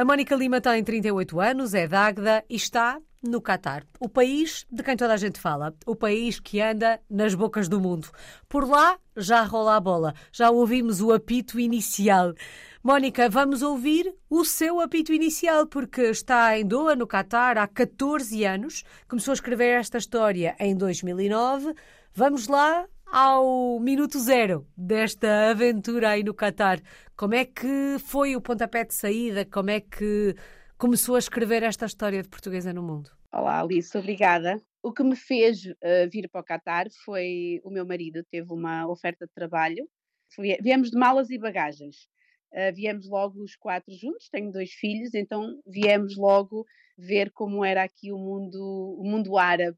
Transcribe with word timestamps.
A 0.00 0.04
Mónica 0.06 0.34
Lima 0.34 0.62
tem 0.62 0.82
38 0.82 1.38
anos, 1.38 1.74
é 1.74 1.86
d'Águeda 1.86 2.42
e 2.48 2.56
está 2.56 2.98
no 3.22 3.38
Catar. 3.38 3.84
O 4.00 4.08
país 4.08 4.64
de 4.72 4.82
quem 4.82 4.96
toda 4.96 5.12
a 5.12 5.16
gente 5.18 5.38
fala. 5.38 5.74
O 5.84 5.94
país 5.94 6.40
que 6.40 6.58
anda 6.58 6.98
nas 7.10 7.34
bocas 7.34 7.68
do 7.68 7.78
mundo. 7.78 8.08
Por 8.48 8.66
lá 8.66 8.98
já 9.14 9.42
rola 9.42 9.76
a 9.76 9.80
bola. 9.80 10.14
Já 10.32 10.50
ouvimos 10.50 11.02
o 11.02 11.12
apito 11.12 11.60
inicial. 11.60 12.32
Mónica, 12.82 13.28
vamos 13.28 13.60
ouvir 13.60 14.10
o 14.30 14.42
seu 14.42 14.80
apito 14.80 15.12
inicial, 15.12 15.66
porque 15.66 16.00
está 16.00 16.58
em 16.58 16.64
Doha, 16.64 16.96
no 16.96 17.06
Catar, 17.06 17.58
há 17.58 17.68
14 17.68 18.42
anos. 18.42 18.84
Começou 19.06 19.32
a 19.32 19.34
escrever 19.34 19.80
esta 19.80 19.98
história 19.98 20.56
em 20.58 20.74
2009. 20.74 21.74
Vamos 22.14 22.48
lá 22.48 22.86
ao 23.12 23.80
minuto 23.80 24.18
zero 24.20 24.66
desta 24.76 25.50
aventura 25.50 26.10
aí 26.10 26.22
no 26.22 26.32
Catar. 26.32 26.80
Como 27.16 27.34
é 27.34 27.44
que 27.44 27.96
foi 27.98 28.36
o 28.36 28.40
pontapé 28.40 28.84
de 28.84 28.94
saída? 28.94 29.44
Como 29.44 29.70
é 29.70 29.80
que 29.80 30.34
começou 30.78 31.16
a 31.16 31.18
escrever 31.18 31.62
esta 31.62 31.86
história 31.86 32.22
de 32.22 32.28
portuguesa 32.28 32.72
no 32.72 32.82
mundo? 32.82 33.10
Olá, 33.32 33.60
Alice, 33.60 33.96
obrigada. 33.98 34.62
O 34.82 34.92
que 34.92 35.02
me 35.02 35.16
fez 35.16 35.66
uh, 35.66 36.08
vir 36.10 36.28
para 36.30 36.40
o 36.40 36.44
Catar 36.44 36.86
foi 37.04 37.60
o 37.64 37.70
meu 37.70 37.84
marido 37.84 38.24
teve 38.30 38.52
uma 38.52 38.86
oferta 38.88 39.26
de 39.26 39.32
trabalho. 39.32 39.88
Viemos 40.62 40.90
de 40.90 40.96
malas 40.96 41.30
e 41.30 41.38
bagagens. 41.38 42.08
Uh, 42.52 42.74
viemos 42.74 43.08
logo 43.08 43.42
os 43.42 43.56
quatro 43.56 43.92
juntos, 43.94 44.28
tenho 44.28 44.52
dois 44.52 44.70
filhos, 44.70 45.14
então 45.14 45.60
viemos 45.66 46.16
logo 46.16 46.64
ver 46.96 47.30
como 47.32 47.64
era 47.64 47.82
aqui 47.82 48.12
o 48.12 48.18
mundo, 48.18 48.96
o 48.98 49.04
mundo 49.04 49.36
árabe 49.36 49.76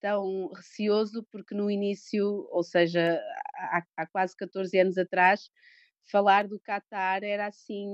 tão 0.00 0.48
receoso, 0.54 1.26
porque 1.30 1.54
no 1.54 1.70
início, 1.70 2.48
ou 2.50 2.62
seja, 2.62 3.20
há, 3.56 3.82
há 3.96 4.06
quase 4.06 4.36
14 4.36 4.78
anos 4.78 4.98
atrás, 4.98 5.50
falar 6.10 6.46
do 6.46 6.60
Qatar 6.60 7.22
era 7.22 7.46
assim 7.46 7.86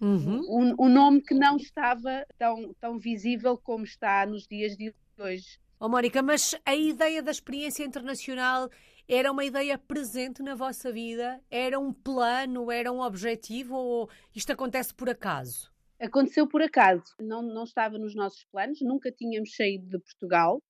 uhum. 0.00 0.40
um, 0.48 0.86
um, 0.86 0.88
nome 0.88 1.22
que 1.22 1.34
não 1.34 1.56
estava 1.56 2.26
tão, 2.38 2.74
tão 2.80 2.98
visível 2.98 3.56
como 3.58 3.84
está 3.84 4.24
nos 4.26 4.46
dias 4.46 4.76
de 4.76 4.94
hoje. 5.18 5.58
Oh, 5.78 5.88
Mónica, 5.88 6.22
mas 6.22 6.54
a 6.64 6.76
ideia 6.76 7.22
da 7.22 7.30
experiência 7.30 7.84
internacional 7.84 8.70
era 9.08 9.32
uma 9.32 9.44
ideia 9.44 9.76
presente 9.76 10.42
na 10.42 10.54
vossa 10.54 10.92
vida? 10.92 11.40
Era 11.50 11.78
um 11.78 11.92
plano? 11.92 12.70
Era 12.70 12.92
um 12.92 13.00
objetivo? 13.00 13.74
Ou 13.74 14.10
isto 14.34 14.52
acontece 14.52 14.94
por 14.94 15.10
acaso? 15.10 15.72
Aconteceu 16.00 16.46
por 16.48 16.62
acaso. 16.62 17.02
Não, 17.20 17.42
não 17.42 17.64
estava 17.64 17.98
nos 17.98 18.14
nossos 18.14 18.44
planos, 18.44 18.80
nunca 18.80 19.10
tínhamos 19.10 19.54
saído 19.54 19.86
de 19.88 19.98
Portugal. 19.98 20.62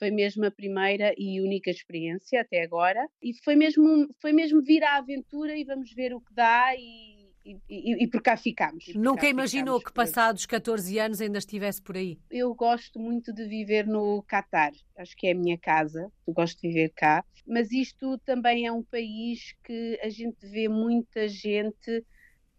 Foi 0.00 0.10
mesmo 0.10 0.46
a 0.46 0.50
primeira 0.50 1.12
e 1.18 1.42
única 1.42 1.70
experiência 1.70 2.40
até 2.40 2.62
agora. 2.62 3.06
E 3.22 3.34
foi 3.44 3.54
mesmo, 3.54 4.08
foi 4.18 4.32
mesmo 4.32 4.62
vir 4.62 4.82
à 4.82 4.96
aventura 4.96 5.54
e 5.54 5.62
vamos 5.62 5.92
ver 5.92 6.14
o 6.14 6.20
que 6.22 6.32
dá 6.32 6.74
e, 6.74 7.28
e, 7.68 8.02
e, 8.02 8.06
por 8.08 8.22
cá 8.22 8.34
ficámos. 8.34 8.86
Nunca 8.94 9.28
imaginou 9.28 9.78
ficamos, 9.78 9.84
que 9.84 9.92
passados 9.92 10.46
14 10.46 10.98
anos 10.98 11.20
ainda 11.20 11.36
estivesse 11.36 11.82
por 11.82 11.98
aí? 11.98 12.18
Eu 12.30 12.54
gosto 12.54 12.98
muito 12.98 13.30
de 13.30 13.44
viver 13.44 13.86
no 13.86 14.22
Catar, 14.22 14.72
acho 14.96 15.14
que 15.14 15.26
é 15.26 15.32
a 15.32 15.34
minha 15.34 15.58
casa, 15.58 16.10
eu 16.26 16.32
gosto 16.32 16.58
de 16.62 16.68
viver 16.68 16.92
cá, 16.96 17.22
mas 17.46 17.70
isto 17.70 18.16
também 18.24 18.66
é 18.66 18.72
um 18.72 18.82
país 18.82 19.54
que 19.62 20.00
a 20.02 20.08
gente 20.08 20.46
vê 20.46 20.66
muita 20.66 21.28
gente 21.28 22.02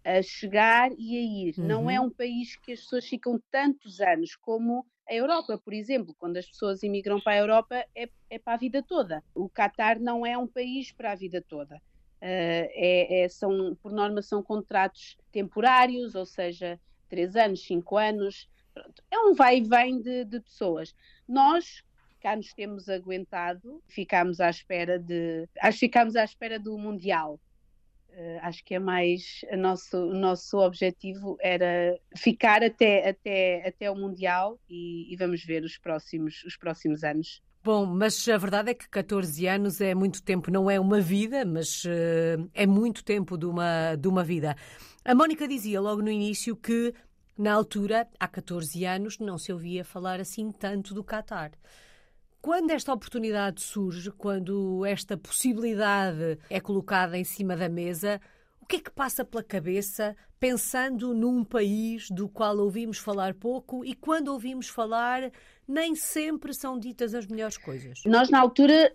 a 0.04 0.22
chegar 0.22 0.92
e 0.98 1.18
a 1.18 1.22
ir. 1.22 1.56
Uhum. 1.58 1.68
Não 1.68 1.90
é 1.90 2.00
uhum. 2.00 2.08
um 2.08 2.12
país 2.12 2.56
que 2.58 2.72
as 2.72 2.82
pessoas 2.82 3.08
ficam 3.08 3.42
tantos 3.52 4.00
anos 4.00 4.36
como 4.36 4.86
a 5.12 5.14
Europa, 5.14 5.58
por 5.58 5.74
exemplo, 5.74 6.16
quando 6.18 6.38
as 6.38 6.46
pessoas 6.46 6.84
imigram 6.84 7.20
para 7.20 7.34
a 7.34 7.38
Europa, 7.38 7.86
é, 7.94 8.10
é 8.30 8.40
para 8.40 8.54
a 8.54 8.58
vida 8.58 8.82
toda. 8.82 9.22
O 9.36 9.50
Qatar 9.50 10.00
não 10.00 10.26
é 10.26 10.38
um 10.38 10.48
país 10.48 10.94
para 10.94 11.12
a 11.12 11.16
vida 11.16 11.42
toda. 11.42 11.76
Uh, 11.76 12.72
é, 12.72 13.24
é, 13.24 13.28
são, 13.28 13.76
por 13.84 13.92
norma, 13.92 14.22
são 14.22 14.42
contratos 14.42 15.18
temporários, 15.30 16.16
ou 16.16 16.26
seja, 16.26 16.80
três 17.10 17.36
anos, 17.36 17.62
cinco 17.66 17.98
anos. 17.98 18.48
Pronto. 18.74 19.04
É 19.12 19.20
um 19.20 19.34
vai 19.34 19.58
e 19.58 19.62
vem 19.62 20.02
de, 20.02 20.24
de 20.24 20.40
pessoas. 20.40 20.96
Nós 21.28 21.84
cá 22.22 22.34
nos 22.38 22.54
temos 22.54 22.88
aguentado, 22.88 23.84
ficámos 23.90 24.40
à 24.40 24.50
espera 24.50 24.98
de. 24.98 25.46
Acho 25.60 25.80
que 25.80 25.88
ficámos 25.88 26.16
à 26.16 26.24
espera 26.24 26.58
do 26.58 26.78
Mundial. 26.78 27.38
Uh, 28.14 28.40
acho 28.42 28.64
que 28.66 28.76
é 28.76 28.80
mais 28.80 29.46
a 29.50 29.56
nosso, 29.56 29.98
o 29.98 30.14
nosso 30.14 30.58
objetivo 30.58 31.38
era 31.40 31.98
ficar 32.18 32.62
até, 32.62 33.10
até, 33.10 33.68
até 33.68 33.90
o 33.90 33.96
Mundial 33.96 34.60
e, 34.70 35.12
e, 35.12 35.16
vamos 35.16 35.46
ver 35.46 35.64
os 35.64 35.78
próximos, 35.78 36.44
os 36.44 36.58
próximos 36.58 37.06
anos. 37.06 37.42
Bom, 37.64 37.86
mas 37.86 38.28
a 38.28 38.38
verdade 38.38 38.72
é 38.72 38.74
que 38.74 38.90
14 38.90 39.48
anos 39.48 39.80
é 39.80 39.96
muito 39.96 40.22
tempo, 40.24 40.52
não 40.52 40.70
é 40.70 40.78
uma 40.78 41.00
vida, 41.00 41.46
mas 41.46 41.86
uh, 41.86 42.50
é 42.54 42.68
muito 42.68 43.04
tempo 43.04 43.38
de 43.38 43.46
uma, 43.46 43.96
de 43.96 44.08
uma 44.10 44.24
vida. 44.24 44.58
A 45.06 45.16
Mónica 45.16 45.48
dizia 45.48 45.80
logo 45.80 46.02
no 46.02 46.10
início 46.10 46.56
que, 46.56 46.94
na 47.38 47.54
altura, 47.54 48.08
há 48.20 48.28
14 48.28 48.84
anos, 48.84 49.20
não 49.20 49.38
se 49.38 49.54
ouvia 49.54 49.86
falar 49.86 50.20
assim 50.20 50.52
tanto 50.52 50.94
do 50.94 51.04
Qatar. 51.04 51.52
Quando 52.42 52.72
esta 52.72 52.92
oportunidade 52.92 53.62
surge, 53.62 54.10
quando 54.10 54.84
esta 54.84 55.16
possibilidade 55.16 56.40
é 56.50 56.60
colocada 56.60 57.16
em 57.16 57.24
cima 57.24 57.56
da 57.56 57.70
mesa, 57.70 58.20
o 58.60 58.66
que 58.66 58.78
é 58.78 58.80
que 58.80 58.90
passa 58.90 59.24
pela 59.24 59.44
cabeça 59.44 60.16
pensando 60.40 61.14
num 61.14 61.44
país 61.44 62.10
do 62.10 62.28
qual 62.28 62.58
ouvimos 62.58 62.98
falar 62.98 63.36
pouco 63.36 63.86
e 63.86 63.94
quando 63.94 64.30
ouvimos 64.30 64.68
falar, 64.68 65.32
nem 65.68 65.94
sempre 65.94 66.52
são 66.52 66.80
ditas 66.80 67.14
as 67.14 67.28
melhores 67.28 67.60
coisas? 67.60 68.02
Nós, 68.08 68.32
na 68.32 68.40
altura, 68.40 68.92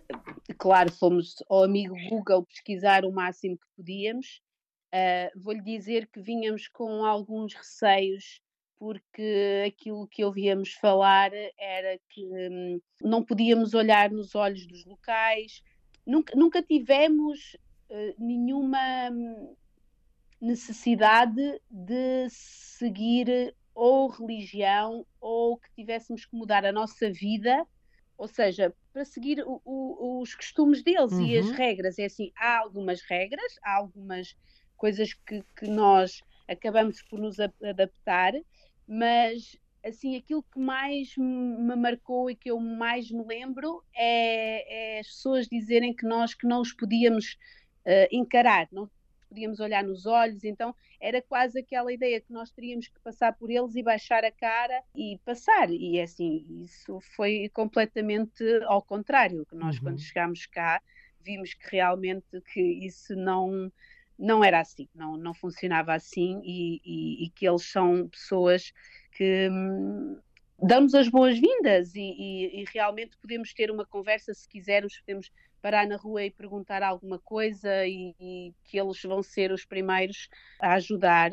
claro, 0.57 0.91
fomos 0.91 1.41
ao 1.49 1.63
amigo 1.63 1.95
Google 2.09 2.45
pesquisar 2.45 3.05
o 3.05 3.13
máximo 3.13 3.57
que 3.57 3.67
podíamos. 3.77 4.41
Uh, 4.93 5.39
Vou-lhe 5.39 5.61
dizer 5.61 6.07
que 6.07 6.19
vínhamos 6.19 6.67
com 6.67 7.05
alguns 7.05 7.53
receios 7.53 8.41
porque 8.79 9.63
aquilo 9.67 10.07
que 10.07 10.23
ouvíamos 10.23 10.73
falar 10.73 11.31
era 11.57 11.99
que 12.09 12.25
hum, 12.25 12.81
não 13.01 13.23
podíamos 13.23 13.73
olhar 13.73 14.11
nos 14.11 14.35
olhos 14.35 14.65
dos 14.67 14.85
locais, 14.85 15.63
nunca, 16.05 16.35
nunca 16.35 16.61
tivemos 16.61 17.57
uh, 17.89 18.15
nenhuma 18.17 19.09
hum, 19.11 19.55
necessidade 20.39 21.61
de 21.69 22.27
seguir 22.29 23.55
ou 23.73 24.07
religião 24.07 25.05
ou 25.19 25.57
que 25.57 25.71
tivéssemos 25.75 26.25
que 26.25 26.35
mudar 26.35 26.65
a 26.65 26.71
nossa 26.71 27.11
vida, 27.11 27.65
ou 28.17 28.27
seja, 28.27 28.73
para 28.91 29.05
seguir 29.05 29.43
o, 29.45 29.61
o, 29.63 30.21
os 30.21 30.33
costumes 30.33 30.83
deles 30.83 31.11
uhum. 31.11 31.25
e 31.25 31.37
as 31.37 31.45
uhum. 31.47 31.53
regras. 31.53 31.99
É 31.99 32.05
assim, 32.05 32.31
há 32.35 32.59
algumas 32.59 33.01
regras, 33.01 33.53
há 33.63 33.75
algumas 33.75 34.35
coisas 34.75 35.13
que, 35.13 35.43
que 35.55 35.67
nós 35.67 36.23
acabamos 36.47 37.01
por 37.03 37.19
nos 37.19 37.39
adaptar, 37.39 38.33
mas 38.87 39.57
assim 39.85 40.15
aquilo 40.15 40.43
que 40.43 40.59
mais 40.59 41.15
me 41.17 41.75
marcou 41.75 42.29
e 42.29 42.35
que 42.35 42.49
eu 42.49 42.59
mais 42.59 43.09
me 43.11 43.23
lembro 43.23 43.83
é, 43.95 44.95
é 44.95 44.99
as 44.99 45.07
pessoas 45.07 45.47
dizerem 45.47 45.93
que 45.93 46.05
nós 46.05 46.33
que 46.33 46.47
não 46.47 46.61
os 46.61 46.73
podíamos 46.73 47.37
uh, 47.85 48.07
encarar, 48.11 48.67
não 48.71 48.89
podíamos 49.29 49.59
olhar 49.59 49.83
nos 49.83 50.05
olhos, 50.05 50.43
então 50.43 50.73
era 51.01 51.21
quase 51.21 51.59
aquela 51.59 51.91
ideia 51.91 52.21
que 52.21 52.31
nós 52.31 52.49
teríamos 52.49 52.87
que 52.87 52.99
passar 53.01 53.33
por 53.33 53.49
eles 53.49 53.75
e 53.75 53.83
baixar 53.83 54.23
a 54.23 54.31
cara 54.31 54.81
e 54.95 55.19
passar, 55.25 55.69
e 55.69 55.97
é 55.97 56.03
assim, 56.03 56.45
isso 56.63 56.99
foi 57.15 57.49
completamente 57.53 58.43
ao 58.65 58.81
contrário, 58.81 59.45
que 59.45 59.55
nós 59.55 59.77
uhum. 59.77 59.83
quando 59.83 59.99
chegámos 59.99 60.45
cá 60.45 60.81
vimos 61.21 61.53
que 61.53 61.75
realmente 61.75 62.41
que 62.53 62.61
isso 62.61 63.15
não 63.15 63.71
não 64.17 64.43
era 64.43 64.59
assim, 64.59 64.87
não, 64.93 65.15
não 65.17 65.33
funcionava 65.33 65.93
assim 65.93 66.41
e, 66.43 66.81
e, 66.83 67.25
e 67.25 67.29
que 67.29 67.47
eles 67.47 67.63
são 67.63 68.07
pessoas 68.07 68.73
que 69.11 69.49
hum, 69.49 70.19
dão-nos 70.61 70.93
as 70.95 71.07
boas-vindas 71.07 71.93
e, 71.95 72.61
e, 72.61 72.65
realmente 72.73 73.17
podemos 73.17 73.53
ter 73.53 73.69
uma 73.69 73.85
conversa 73.85 74.33
se 74.33 74.47
quisermos, 74.47 74.99
podemos 74.99 75.31
parar 75.61 75.87
na 75.87 75.97
rua 75.97 76.23
e 76.23 76.31
perguntar 76.31 76.81
alguma 76.81 77.19
coisa 77.19 77.85
e, 77.85 78.53
que 78.63 78.79
eles 78.79 79.01
vão 79.03 79.21
ser 79.21 79.51
os 79.51 79.65
primeiros 79.65 80.29
a 80.59 80.73
ajudar 80.73 81.31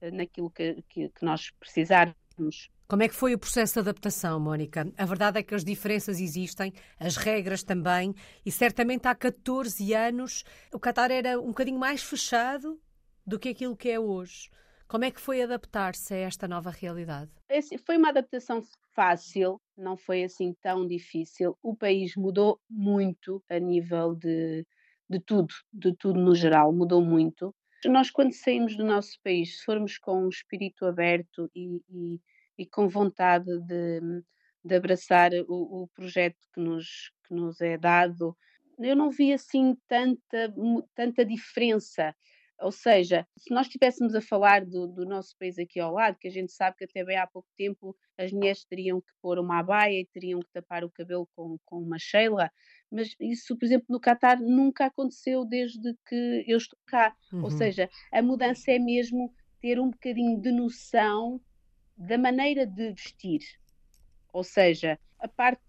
eh, 0.00 0.10
naquilo 0.10 0.50
que, 0.50 0.82
que, 0.88 1.08
que 1.08 1.24
nós 1.24 1.50
precisarmos. 1.50 2.70
Como 2.86 3.02
é 3.02 3.08
que 3.08 3.14
foi 3.14 3.32
o 3.34 3.38
processo 3.38 3.74
de 3.74 3.80
adaptação, 3.80 4.38
Mónica? 4.38 4.92
A 4.98 5.06
verdade 5.06 5.38
é 5.38 5.42
que 5.42 5.54
as 5.54 5.64
diferenças 5.64 6.20
existem, 6.20 6.70
as 7.00 7.16
regras 7.16 7.62
também, 7.62 8.14
e 8.44 8.52
certamente 8.52 9.08
há 9.08 9.14
14 9.14 9.94
anos 9.94 10.44
o 10.70 10.78
Qatar 10.78 11.10
era 11.10 11.40
um 11.40 11.46
bocadinho 11.46 11.78
mais 11.78 12.02
fechado 12.02 12.78
do 13.26 13.38
que 13.38 13.48
aquilo 13.48 13.74
que 13.74 13.88
é 13.88 13.98
hoje. 13.98 14.50
Como 14.86 15.02
é 15.02 15.10
que 15.10 15.18
foi 15.18 15.40
adaptar-se 15.40 16.12
a 16.12 16.18
esta 16.18 16.46
nova 16.46 16.70
realidade? 16.70 17.30
É 17.48 17.56
assim, 17.56 17.78
foi 17.78 17.96
uma 17.96 18.10
adaptação 18.10 18.60
fácil, 18.94 19.58
não 19.78 19.96
foi 19.96 20.22
assim 20.22 20.54
tão 20.60 20.86
difícil. 20.86 21.56
O 21.62 21.74
país 21.74 22.14
mudou 22.16 22.60
muito 22.68 23.42
a 23.48 23.58
nível 23.58 24.14
de, 24.14 24.66
de 25.08 25.20
tudo, 25.20 25.54
de 25.72 25.96
tudo 25.96 26.20
no 26.20 26.34
geral, 26.34 26.70
mudou 26.70 27.02
muito. 27.02 27.54
Nós, 27.86 28.10
quando 28.10 28.34
saímos 28.34 28.76
do 28.76 28.84
nosso 28.84 29.18
país, 29.24 29.58
se 29.58 29.64
formos 29.64 29.96
com 29.98 30.26
um 30.26 30.28
espírito 30.28 30.84
aberto 30.84 31.50
e, 31.54 31.80
e 31.88 32.20
e 32.58 32.66
com 32.66 32.88
vontade 32.88 33.58
de, 33.60 34.00
de 34.64 34.74
abraçar 34.74 35.32
o, 35.48 35.82
o, 35.82 35.88
projeto 35.88 36.38
que 36.52 36.60
nos, 36.60 37.12
que 37.26 37.34
nos 37.34 37.60
é 37.60 37.76
dado. 37.76 38.36
Eu 38.78 38.96
não 38.96 39.10
vi 39.10 39.32
assim 39.32 39.76
tanta, 39.88 40.52
tanta 40.94 41.24
diferença. 41.24 42.14
Ou 42.60 42.70
seja, 42.70 43.26
se 43.36 43.52
nós 43.52 43.66
estivéssemos 43.66 44.14
a 44.14 44.20
falar 44.20 44.64
do, 44.64 44.86
do, 44.86 45.04
nosso 45.04 45.36
país 45.38 45.58
aqui 45.58 45.80
ao 45.80 45.92
lado, 45.92 46.16
que 46.18 46.28
a 46.28 46.30
gente 46.30 46.52
sabe 46.52 46.76
que 46.76 46.84
até 46.84 47.04
bem 47.04 47.16
há 47.16 47.26
pouco 47.26 47.48
tempo 47.56 47.96
as 48.16 48.32
mulheres 48.32 48.64
teriam 48.64 49.00
que 49.00 49.12
pôr 49.20 49.38
uma 49.38 49.58
abaia 49.58 50.00
e 50.00 50.06
teriam 50.06 50.40
que 50.40 50.52
tapar 50.52 50.84
o 50.84 50.90
cabelo 50.90 51.28
com, 51.34 51.58
com 51.64 51.78
uma 51.82 51.98
sheila, 51.98 52.50
mas 52.90 53.14
isso, 53.20 53.58
por 53.58 53.64
exemplo, 53.64 53.86
no 53.90 54.00
Catar 54.00 54.40
nunca 54.40 54.86
aconteceu 54.86 55.44
desde 55.44 55.94
que 56.06 56.44
eu 56.46 56.56
estou 56.56 56.78
cá. 56.86 57.14
Uhum. 57.32 57.42
Ou 57.42 57.50
seja, 57.50 57.90
a 58.12 58.22
mudança 58.22 58.70
é 58.70 58.78
mesmo 58.78 59.34
ter 59.60 59.80
um 59.80 59.90
bocadinho 59.90 60.40
de 60.40 60.52
noção 60.52 61.40
da 61.96 62.18
maneira 62.18 62.66
de 62.66 62.92
vestir. 62.92 63.40
Ou 64.32 64.42
seja, 64.42 64.98
a 65.18 65.28
parte, 65.28 65.62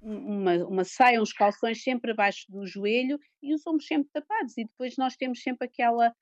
uma, 0.00 0.54
uma 0.66 0.84
saia, 0.84 1.20
uns 1.20 1.32
calções 1.32 1.82
sempre 1.82 2.12
abaixo 2.12 2.50
do 2.50 2.66
joelho 2.66 3.18
e 3.42 3.54
os 3.54 3.66
ombros 3.66 3.86
sempre 3.86 4.10
tapados. 4.12 4.56
E 4.58 4.64
depois 4.64 4.96
nós 4.96 5.16
temos 5.16 5.42
sempre 5.42 5.66
aquela 5.66 6.14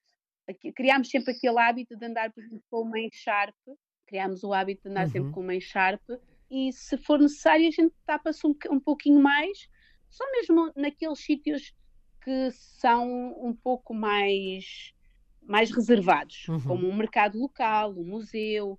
criámos 0.74 1.10
sempre 1.10 1.32
aquele 1.32 1.58
hábito 1.58 1.94
de 1.94 2.06
andar 2.06 2.32
por 2.32 2.42
exemplo, 2.42 2.64
com 2.70 2.80
uma 2.80 2.98
encharpe, 2.98 3.72
criámos 4.06 4.42
o 4.42 4.54
hábito 4.54 4.84
de 4.84 4.88
andar 4.88 5.06
uhum. 5.06 5.12
sempre 5.12 5.32
com 5.32 5.40
uma 5.40 5.54
encharpe 5.54 6.18
e 6.50 6.72
se 6.72 6.96
for 6.96 7.18
necessário 7.18 7.68
a 7.68 7.70
gente 7.70 7.94
tapa-se 8.06 8.46
um, 8.46 8.54
um 8.70 8.80
pouquinho 8.80 9.20
mais, 9.20 9.68
só 10.08 10.24
mesmo 10.32 10.72
naqueles 10.74 11.18
sítios 11.18 11.74
que 12.22 12.50
são 12.52 13.06
um 13.44 13.54
pouco 13.54 13.92
mais, 13.92 14.94
mais 15.42 15.70
reservados, 15.70 16.48
uhum. 16.48 16.60
como 16.60 16.88
um 16.88 16.96
mercado 16.96 17.38
local, 17.38 17.92
um 17.92 18.04
museu. 18.04 18.78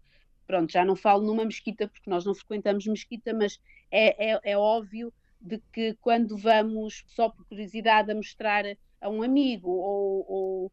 Pronto, 0.50 0.72
já 0.72 0.84
não 0.84 0.96
falo 0.96 1.24
numa 1.24 1.46
mesquita 1.46 1.88
porque 1.88 2.10
nós 2.10 2.26
não 2.26 2.34
frequentamos 2.34 2.88
mesquita, 2.88 3.36
mas 3.36 3.62
é, 3.92 4.32
é, 4.32 4.40
é 4.44 4.58
óbvio 4.58 5.14
de 5.40 5.62
que 5.72 5.96
quando 6.02 6.36
vamos 6.36 7.04
só 7.06 7.30
por 7.30 7.46
curiosidade 7.46 8.12
a 8.12 8.16
mostrar 8.16 8.66
a 9.00 9.10
um 9.10 9.22
amigo 9.22 9.70
ou, 9.70 10.26
ou 10.28 10.72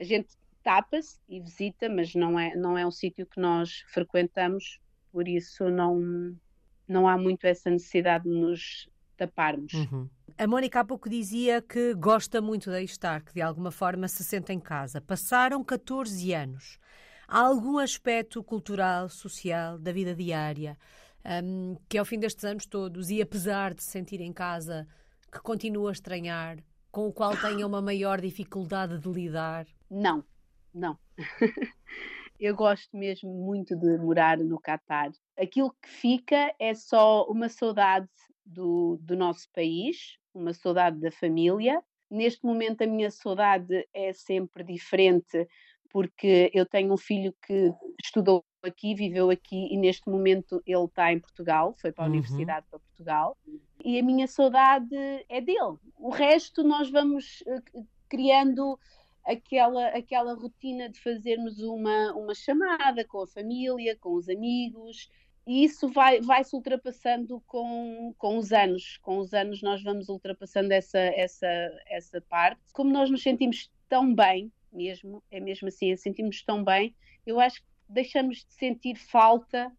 a 0.00 0.02
gente 0.02 0.30
tapa-se 0.62 1.18
e 1.28 1.38
visita, 1.40 1.90
mas 1.90 2.14
não 2.14 2.40
é, 2.40 2.56
não 2.56 2.78
é 2.78 2.86
um 2.86 2.90
sítio 2.90 3.26
que 3.26 3.38
nós 3.38 3.84
frequentamos, 3.92 4.80
por 5.12 5.28
isso 5.28 5.68
não, 5.68 6.34
não 6.88 7.06
há 7.06 7.18
muito 7.18 7.44
essa 7.44 7.68
necessidade 7.68 8.24
de 8.24 8.30
nos 8.30 8.88
taparmos. 9.14 9.74
Uhum. 9.74 10.08
A 10.38 10.46
Mónica 10.46 10.80
há 10.80 10.84
pouco 10.86 11.06
dizia 11.06 11.60
que 11.60 11.92
gosta 11.92 12.40
muito 12.40 12.70
de 12.70 12.82
estar, 12.82 13.20
que 13.20 13.34
de 13.34 13.42
alguma 13.42 13.70
forma 13.70 14.08
se 14.08 14.24
sente 14.24 14.54
em 14.54 14.58
casa. 14.58 15.02
Passaram 15.02 15.62
14 15.62 16.32
anos. 16.32 16.78
Há 17.32 17.42
algum 17.42 17.78
aspecto 17.78 18.42
cultural, 18.42 19.08
social, 19.08 19.78
da 19.78 19.92
vida 19.92 20.16
diária, 20.16 20.76
um, 21.44 21.76
que 21.88 21.96
ao 21.96 22.04
fim 22.04 22.18
destes 22.18 22.44
anos 22.44 22.66
todos, 22.66 23.08
e 23.08 23.22
apesar 23.22 23.72
de 23.72 23.84
se 23.84 23.90
sentir 23.90 24.20
em 24.20 24.32
casa, 24.32 24.84
que 25.30 25.38
continua 25.38 25.90
a 25.90 25.92
estranhar, 25.92 26.58
com 26.90 27.06
o 27.06 27.12
qual 27.12 27.36
tenha 27.36 27.64
uma 27.64 27.80
maior 27.80 28.20
dificuldade 28.20 28.98
de 28.98 29.08
lidar? 29.08 29.64
Não, 29.88 30.24
não. 30.74 30.98
Eu 32.40 32.56
gosto 32.56 32.96
mesmo 32.96 33.32
muito 33.32 33.76
de 33.76 33.96
morar 33.98 34.36
no 34.38 34.58
Catar. 34.58 35.12
Aquilo 35.38 35.72
que 35.80 35.88
fica 35.88 36.52
é 36.58 36.74
só 36.74 37.26
uma 37.26 37.48
saudade 37.48 38.08
do, 38.44 38.98
do 39.00 39.14
nosso 39.16 39.48
país, 39.54 40.18
uma 40.34 40.52
saudade 40.52 40.98
da 40.98 41.12
família. 41.12 41.80
Neste 42.10 42.44
momento, 42.44 42.82
a 42.82 42.88
minha 42.88 43.08
saudade 43.08 43.86
é 43.94 44.12
sempre 44.12 44.64
diferente, 44.64 45.46
porque 45.90 46.50
eu 46.54 46.64
tenho 46.64 46.92
um 46.92 46.96
filho 46.96 47.34
que 47.46 47.72
estudou 48.02 48.44
aqui, 48.62 48.94
viveu 48.94 49.30
aqui 49.30 49.68
e 49.72 49.76
neste 49.76 50.08
momento 50.08 50.62
ele 50.66 50.84
está 50.84 51.12
em 51.12 51.18
Portugal, 51.18 51.74
foi 51.80 51.92
para 51.92 52.04
a 52.04 52.06
uhum. 52.06 52.12
universidade 52.12 52.66
para 52.70 52.78
Portugal. 52.78 53.36
E 53.84 53.98
a 53.98 54.02
minha 54.02 54.26
saudade 54.26 54.94
é 55.28 55.40
dele. 55.40 55.76
O 55.96 56.10
resto 56.10 56.62
nós 56.62 56.90
vamos 56.90 57.42
uh, 57.46 57.86
criando 58.08 58.78
aquela, 59.24 59.88
aquela 59.88 60.34
rotina 60.34 60.88
de 60.88 61.00
fazermos 61.00 61.60
uma, 61.60 62.12
uma 62.12 62.34
chamada 62.34 63.04
com 63.04 63.22
a 63.22 63.26
família, 63.26 63.96
com 63.96 64.14
os 64.14 64.28
amigos, 64.28 65.08
e 65.46 65.64
isso 65.64 65.88
vai, 65.88 66.20
vai 66.20 66.44
se 66.44 66.54
ultrapassando 66.54 67.42
com, 67.46 68.14
com 68.18 68.38
os 68.38 68.52
anos. 68.52 68.98
Com 68.98 69.18
os 69.18 69.32
anos 69.32 69.62
nós 69.62 69.82
vamos 69.82 70.08
ultrapassando 70.08 70.72
essa, 70.72 70.98
essa, 70.98 71.46
essa 71.86 72.20
parte. 72.20 72.60
Como 72.72 72.92
nós 72.92 73.10
nos 73.10 73.22
sentimos 73.22 73.70
tão 73.88 74.14
bem, 74.14 74.52
mesmo, 74.72 75.22
é 75.30 75.40
mesmo 75.40 75.68
assim, 75.68 75.94
sentimos 75.96 76.42
tão 76.42 76.62
bem, 76.64 76.94
eu 77.26 77.40
acho 77.40 77.60
que 77.60 77.66
deixamos 77.88 78.38
de 78.38 78.54
sentir 78.54 78.96
falta 78.96 79.70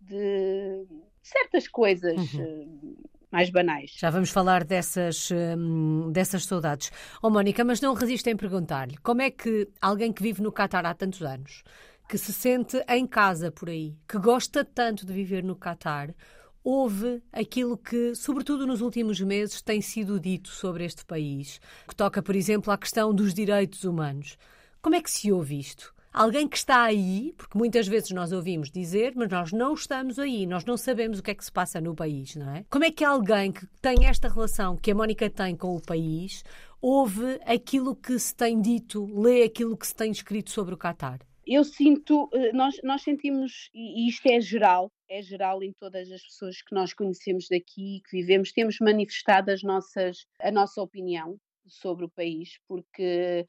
de 0.00 0.86
certas 1.22 1.68
coisas. 1.68 2.34
Uhum. 2.34 2.42
Eh, 2.42 3.10
mais 3.30 3.48
banais. 3.48 3.92
Já 3.96 4.10
vamos 4.10 4.30
falar 4.30 4.64
dessas, 4.64 5.30
hum, 5.30 6.10
dessas 6.10 6.44
saudades. 6.44 6.90
Oh, 7.22 7.30
Mónica, 7.30 7.64
mas 7.64 7.80
não 7.80 7.94
resisto 7.94 8.26
em 8.26 8.36
perguntar-lhe 8.36 8.96
como 8.98 9.22
é 9.22 9.30
que 9.30 9.68
alguém 9.80 10.12
que 10.12 10.22
vive 10.22 10.42
no 10.42 10.50
Catar 10.50 10.84
há 10.84 10.92
tantos 10.92 11.22
anos, 11.22 11.62
que 12.08 12.18
se 12.18 12.32
sente 12.32 12.84
em 12.88 13.06
casa 13.06 13.52
por 13.52 13.68
aí, 13.68 13.94
que 14.08 14.18
gosta 14.18 14.64
tanto 14.64 15.06
de 15.06 15.12
viver 15.12 15.44
no 15.44 15.54
Catar, 15.54 16.12
ouve 16.62 17.22
aquilo 17.32 17.76
que, 17.76 18.14
sobretudo 18.14 18.66
nos 18.66 18.80
últimos 18.80 19.20
meses, 19.20 19.62
tem 19.62 19.80
sido 19.80 20.20
dito 20.20 20.48
sobre 20.48 20.84
este 20.84 21.04
país, 21.04 21.60
que 21.88 21.94
toca, 21.94 22.22
por 22.22 22.34
exemplo, 22.34 22.72
à 22.72 22.78
questão 22.78 23.14
dos 23.14 23.32
direitos 23.32 23.84
humanos. 23.84 24.36
Como 24.82 24.94
é 24.94 25.02
que 25.02 25.10
se 25.10 25.30
ouve 25.32 25.58
isto? 25.58 25.94
alguém 26.12 26.48
que 26.48 26.56
está 26.56 26.82
aí, 26.82 27.32
porque 27.36 27.56
muitas 27.56 27.86
vezes 27.86 28.10
nós 28.10 28.32
ouvimos 28.32 28.70
dizer, 28.70 29.12
mas 29.14 29.28
nós 29.28 29.52
não 29.52 29.74
estamos 29.74 30.18
aí, 30.18 30.46
nós 30.46 30.64
não 30.64 30.76
sabemos 30.76 31.18
o 31.18 31.22
que 31.22 31.30
é 31.30 31.34
que 31.34 31.44
se 31.44 31.52
passa 31.52 31.80
no 31.80 31.94
país, 31.94 32.34
não 32.36 32.50
é? 32.50 32.64
Como 32.68 32.84
é 32.84 32.90
que 32.90 33.04
alguém 33.04 33.52
que 33.52 33.66
tem 33.80 34.06
esta 34.06 34.28
relação 34.28 34.76
que 34.76 34.90
a 34.90 34.94
Mónica 34.94 35.30
tem 35.30 35.56
com 35.56 35.76
o 35.76 35.80
país 35.80 36.44
ouve 36.80 37.40
aquilo 37.44 37.94
que 37.94 38.18
se 38.18 38.34
tem 38.34 38.60
dito, 38.60 39.08
lê 39.20 39.42
aquilo 39.42 39.76
que 39.76 39.86
se 39.86 39.94
tem 39.94 40.10
escrito 40.10 40.50
sobre 40.50 40.74
o 40.74 40.78
Qatar? 40.78 41.20
Eu 41.52 41.64
sinto, 41.64 42.30
eh, 42.32 42.52
nós, 42.52 42.80
nós 42.84 43.02
sentimos, 43.02 43.70
e 43.74 44.08
isto 44.08 44.24
é 44.28 44.40
geral, 44.40 44.92
é 45.08 45.20
geral 45.20 45.64
em 45.64 45.72
todas 45.72 46.08
as 46.12 46.22
pessoas 46.22 46.62
que 46.62 46.72
nós 46.72 46.94
conhecemos 46.94 47.48
daqui, 47.48 48.00
que 48.08 48.18
vivemos, 48.18 48.52
temos 48.52 48.78
manifestado 48.80 49.50
as 49.50 49.60
nossas, 49.64 50.26
a 50.40 50.52
nossa 50.52 50.80
opinião 50.80 51.40
sobre 51.66 52.04
o 52.04 52.08
país, 52.08 52.60
porque 52.68 53.44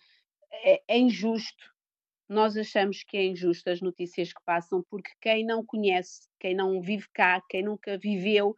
é, 0.51 0.81
é 0.87 0.97
injusto 0.97 1.63
nós 2.27 2.57
achamos 2.57 3.03
que 3.03 3.17
é 3.17 3.25
injusto 3.25 3.69
as 3.69 3.81
notícias 3.81 4.33
que 4.33 4.41
passam, 4.45 4.83
porque 4.89 5.11
quem 5.21 5.45
não 5.45 5.63
conhece, 5.63 6.27
quem 6.39 6.55
não 6.55 6.81
vive 6.81 7.05
cá, 7.13 7.39
quem 7.49 7.61
nunca 7.61 7.97
viveu, 7.99 8.55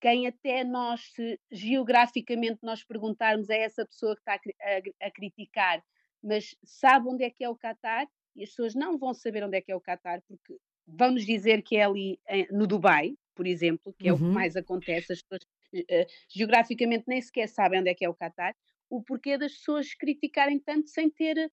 quem 0.00 0.26
até 0.28 0.62
nós, 0.62 1.00
se 1.14 1.40
geograficamente 1.50 2.58
nós 2.62 2.84
perguntarmos 2.84 3.50
a 3.50 3.56
essa 3.56 3.84
pessoa 3.86 4.14
que 4.14 4.20
está 4.20 4.34
a, 4.34 4.36
a, 4.36 5.08
a 5.08 5.10
criticar, 5.10 5.82
mas 6.22 6.54
sabe 6.62 7.08
onde 7.08 7.24
é 7.24 7.30
que 7.30 7.42
é 7.42 7.48
o 7.48 7.56
Catar? 7.56 8.06
E 8.34 8.42
as 8.42 8.50
pessoas 8.50 8.74
não 8.74 8.98
vão 8.98 9.14
saber 9.14 9.44
onde 9.44 9.56
é 9.56 9.60
que 9.60 9.72
é 9.72 9.76
o 9.76 9.80
Catar, 9.80 10.20
porque 10.28 10.56
vão-nos 10.86 11.24
dizer 11.24 11.62
que 11.62 11.76
é 11.76 11.84
ali 11.84 12.18
em, 12.28 12.46
no 12.50 12.66
Dubai, 12.66 13.16
por 13.34 13.46
exemplo, 13.46 13.94
que 13.98 14.08
é 14.08 14.12
uhum. 14.12 14.16
o 14.16 14.18
que 14.18 14.24
uhum. 14.26 14.32
mais 14.32 14.56
acontece, 14.56 15.12
as 15.12 15.22
pessoas 15.22 15.42
uh, 15.74 16.12
geograficamente 16.28 17.04
nem 17.06 17.20
sequer 17.20 17.48
sabem 17.48 17.80
onde 17.80 17.90
é 17.90 17.94
que 17.94 18.04
é 18.04 18.08
o 18.08 18.14
Catar, 18.14 18.54
o 18.88 19.02
porquê 19.02 19.36
das 19.36 19.52
pessoas 19.52 19.94
criticarem 19.94 20.58
tanto 20.58 20.88
sem 20.88 21.10
ter 21.10 21.50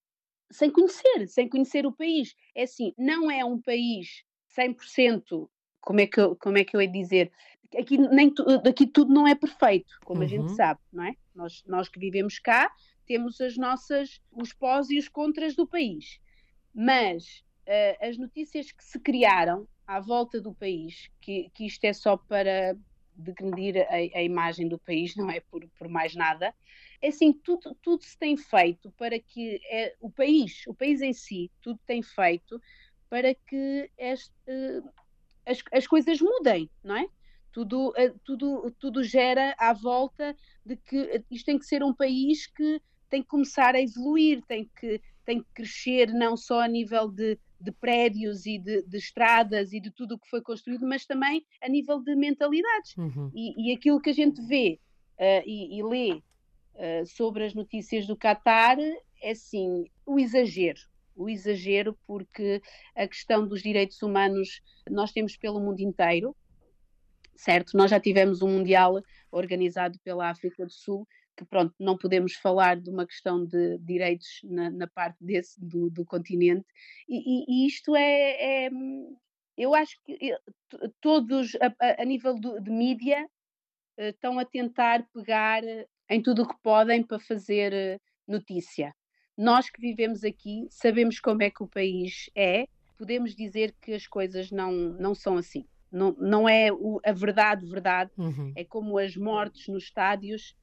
sem 0.52 0.70
conhecer, 0.70 1.28
sem 1.28 1.48
conhecer 1.48 1.86
o 1.86 1.94
país. 1.94 2.36
É 2.54 2.64
assim, 2.64 2.94
não 2.98 3.32
é 3.32 3.44
um 3.44 3.60
país 3.60 4.24
100%, 4.58 5.50
como 5.80 6.02
é 6.02 6.08
que 6.08 6.20
eu, 6.20 6.36
como 6.36 6.58
é 6.58 6.64
que 6.64 6.76
eu 6.76 6.82
ia 6.82 6.88
dizer? 6.88 7.32
Aqui, 7.78 7.98
nem, 7.98 8.34
aqui 8.68 8.86
tudo 8.86 9.14
não 9.14 9.26
é 9.26 9.34
perfeito, 9.34 9.98
como 10.04 10.20
uhum. 10.20 10.26
a 10.26 10.30
gente 10.30 10.42
uhum. 10.42 10.56
sabe, 10.56 10.80
não 10.92 11.06
é? 11.06 11.16
Nós, 11.34 11.64
nós 11.66 11.88
que 11.88 12.00
vivemos 12.00 12.38
cá 12.38 12.70
temos 13.06 13.40
as 13.42 13.58
nossas, 13.58 14.22
os 14.32 14.54
pós 14.54 14.90
e 14.90 14.98
os 14.98 15.08
contras 15.08 15.56
do 15.56 15.66
país. 15.66 16.20
Mas 16.74 17.44
uh, 17.68 18.06
as 18.06 18.18
notícias 18.18 18.72
que 18.72 18.84
se 18.84 19.00
criaram 19.00 19.68
à 19.86 20.00
volta 20.00 20.40
do 20.40 20.54
país, 20.54 21.10
que, 21.20 21.50
que 21.54 21.66
isto 21.66 21.84
é 21.84 21.94
só 21.94 22.16
para 22.16 22.76
degredir 23.16 23.86
a, 23.90 24.18
a 24.20 24.24
imagem 24.24 24.68
do 24.68 24.80
país, 24.80 25.16
não 25.16 25.30
é 25.30 25.40
por, 25.40 25.68
por 25.78 25.88
mais 25.88 26.16
nada, 26.16 26.54
é 27.02 27.08
assim, 27.10 27.34
tudo, 27.34 27.76
tudo 27.82 28.04
se 28.04 28.18
tem 28.18 28.38
feito 28.38 28.92
para 28.92 29.20
que 29.20 29.60
é, 29.70 29.96
o 30.00 30.10
país, 30.10 30.64
o 30.68 30.74
país 30.74 31.02
em 31.02 31.14
si, 31.14 31.52
tudo 31.62 31.80
tem 31.86 32.02
feito 32.02 32.62
para 33.10 33.34
que 33.34 33.92
este, 33.98 34.32
uh, 34.48 34.90
as, 35.46 35.60
as 35.74 35.88
coisas 35.88 36.22
mudem, 36.22 36.70
não 36.84 36.96
é? 36.96 37.06
Tudo, 37.52 37.90
uh, 37.90 38.20
tudo, 38.24 38.72
tudo 38.80 39.04
gera 39.04 39.54
à 39.58 39.74
volta 39.74 40.36
de 40.66 40.78
que 40.78 41.24
isto 41.30 41.46
tem 41.46 41.60
que 41.60 41.66
ser 41.66 41.84
um 41.84 41.94
país 41.94 42.48
que 42.48 42.82
tem 43.12 43.22
que 43.22 43.28
começar 43.28 43.76
a 43.76 43.82
evoluir, 43.82 44.42
tem 44.48 44.68
que, 44.80 45.02
tem 45.26 45.44
que 45.44 45.50
crescer 45.54 46.08
não 46.14 46.38
só 46.38 46.62
a 46.62 46.68
nível 46.68 47.10
de, 47.10 47.38
de 47.60 47.72
prédios 47.72 48.46
e 48.46 48.58
de, 48.58 48.82
de, 48.84 48.98
estradas 48.98 49.74
e 49.74 49.80
de 49.82 49.92
tudo 49.92 50.16
o 50.16 50.18
que 50.18 50.30
foi 50.30 50.42
construído, 50.42 50.88
mas 50.88 51.06
também 51.06 51.46
a 51.62 51.68
nível 51.68 52.00
de 52.00 52.16
mentalidades. 52.16 52.96
Uhum. 52.98 53.30
E, 53.36 53.70
e, 53.70 53.76
aquilo 53.76 54.02
que 54.02 54.10
a 54.10 54.14
gente 54.14 54.42
vê 54.42 54.80
uh, 55.20 55.44
e, 55.46 55.78
e, 55.78 55.84
lê 55.84 56.22
eh, 56.76 57.04
sobre 57.06 57.46
as 57.46 57.54
notícias 57.54 58.08
do 58.08 58.16
Qatar 58.16 58.78
é 59.22 59.36
sim 59.36 59.86
o 60.06 60.18
exagero. 60.18 60.80
O 61.16 61.30
exagero, 61.30 61.98
porque 62.08 62.62
a 62.96 63.06
questão 63.06 63.46
dos 63.46 63.62
direitos 63.62 64.02
humanos 64.02 64.62
nós 64.90 65.12
temos 65.12 65.36
pelo 65.36 65.60
mundo 65.60 65.82
inteiro, 65.82 66.36
certo? 67.36 67.76
Nós 67.76 67.92
já 67.92 68.00
tivemos 68.00 68.42
um 68.42 68.50
Mundial 68.50 69.04
organizado 69.30 70.00
pela 70.00 70.30
África 70.30 70.66
do 70.66 70.72
Sul, 70.72 71.06
que 71.38 71.46
pronto, 71.46 71.74
não 71.80 71.98
podemos 71.98 72.34
falar 72.36 72.80
de 72.80 72.90
uma 72.90 73.06
questão 73.06 73.46
de 73.46 73.78
direitos 73.80 74.42
na, 74.44 74.70
na 74.70 74.88
parte 74.88 75.18
desse 75.24 75.60
do, 75.64 75.90
do 75.90 76.06
continente, 76.06 76.66
e, 77.08 77.46
e, 77.48 77.68
isto 77.68 77.96
é, 77.96 78.66
é, 78.66 78.70
eu 79.58 79.74
acho 79.74 79.98
que 80.04 80.18
todos 81.00 81.56
a, 81.56 82.02
a 82.02 82.06
nível 82.06 82.40
do, 82.40 82.60
de 82.60 82.72
mídia 82.72 83.28
eh, 83.98 84.10
estão 84.10 84.40
a 84.40 84.46
tentar 84.46 85.06
pegar 85.14 85.62
em 86.10 86.22
tudo 86.22 86.44
o 86.44 86.48
que 86.48 86.56
podem 86.62 87.04
para 87.04 87.20
fazer 87.20 87.74
eh, 87.74 88.00
notícia. 88.28 88.94
Nós 89.38 89.70
que 89.70 89.82
vivemos 89.82 90.24
aqui 90.24 90.68
sabemos 90.70 91.20
como 91.20 91.44
é 91.44 91.50
que 91.50 91.64
o 91.64 91.68
país 91.68 92.30
é, 92.36 92.68
podemos 92.98 93.36
dizer 93.36 93.76
que 93.82 93.94
as 93.94 94.08
coisas 94.08 94.52
não, 94.52 94.72
não 94.72 95.16
são 95.16 95.38
assim. 95.38 95.66
Não, 95.92 96.14
não 96.14 96.48
é 96.48 96.72
o, 96.72 97.00
a 97.04 97.12
verdade, 97.12 97.66
verdade. 97.66 98.12
Uhum. 98.18 98.54
É 98.56 98.64
como 98.64 98.98
as 98.98 99.16
mortes 99.16 99.68
nos 99.68 99.84
estádios. 99.84 100.56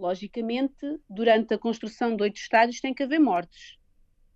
Logicamente, 0.00 0.98
durante 1.10 1.52
a 1.52 1.58
construção 1.58 2.16
de 2.16 2.22
oito 2.22 2.36
estádios 2.36 2.80
tem 2.80 2.94
que 2.94 3.02
haver 3.02 3.20
mortes, 3.20 3.76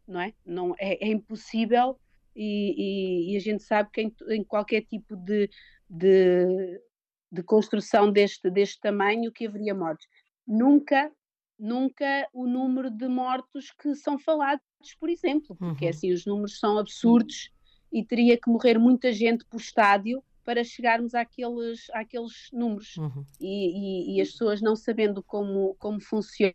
não 0.07 0.21
é? 0.21 0.35
Não, 0.45 0.75
é, 0.79 1.03
é 1.03 1.09
impossível 1.09 1.99
e, 2.37 2.75
e, 2.77 3.33
e, 3.33 3.37
a 3.37 3.41
gente 3.41 3.63
sabe 3.63 3.89
que 3.91 4.03
em, 4.03 4.15
em 4.29 4.45
qualquer 4.45 4.83
tipo 4.83 5.17
de, 5.17 5.49
de, 5.89 6.81
de, 7.33 7.43
construção 7.43 8.13
deste, 8.13 8.51
deste 8.51 8.79
tamanho 8.79 9.33
que 9.33 9.47
haveria 9.47 9.75
mortes. 9.75 10.07
Nunca 10.47 11.11
nunca 11.59 12.29
o 12.33 12.47
número 12.47 12.91
de 12.91 13.09
mortos 13.09 13.71
que 13.71 13.95
são 13.95 14.19
falados, 14.19 14.65
por 15.01 15.09
exemplo, 15.09 15.57
porque 15.57 15.85
uhum. 15.85 15.91
assim 15.91 16.13
os 16.13 16.27
números 16.27 16.59
são 16.59 16.77
absurdos 16.77 17.51
e 17.93 18.05
teria 18.05 18.37
que 18.37 18.51
morrer 18.51 18.77
muita 18.77 19.13
gente 19.13 19.47
por 19.47 19.61
estádio 19.61 20.23
para 20.45 20.63
chegarmos 20.63 21.15
àqueles, 21.15 21.89
àqueles 21.93 22.49
números. 22.53 22.97
Uhum. 22.97 23.25
E, 23.41 24.15
e, 24.15 24.17
e, 24.17 24.21
as 24.21 24.31
pessoas 24.31 24.61
não 24.61 24.77
sabendo 24.77 25.23
como, 25.23 25.75
como 25.77 26.01
funciona, 26.01 26.55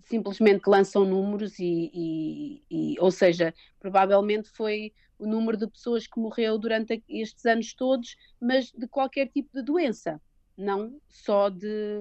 simplesmente 0.00 0.66
lançam 0.66 1.04
números 1.04 1.58
e, 1.58 2.62
e, 2.70 2.96
ou 3.00 3.10
seja, 3.10 3.54
provavelmente 3.80 4.48
foi 4.48 4.92
o 5.18 5.26
número 5.26 5.56
de 5.56 5.66
pessoas 5.66 6.06
que 6.06 6.20
morreu 6.20 6.58
durante 6.58 7.02
estes 7.08 7.44
anos 7.44 7.74
todos, 7.74 8.16
mas 8.40 8.70
de 8.70 8.86
qualquer 8.86 9.28
tipo 9.28 9.50
de 9.52 9.62
doença, 9.62 10.20
não 10.56 11.00
só 11.08 11.48
de, 11.48 11.98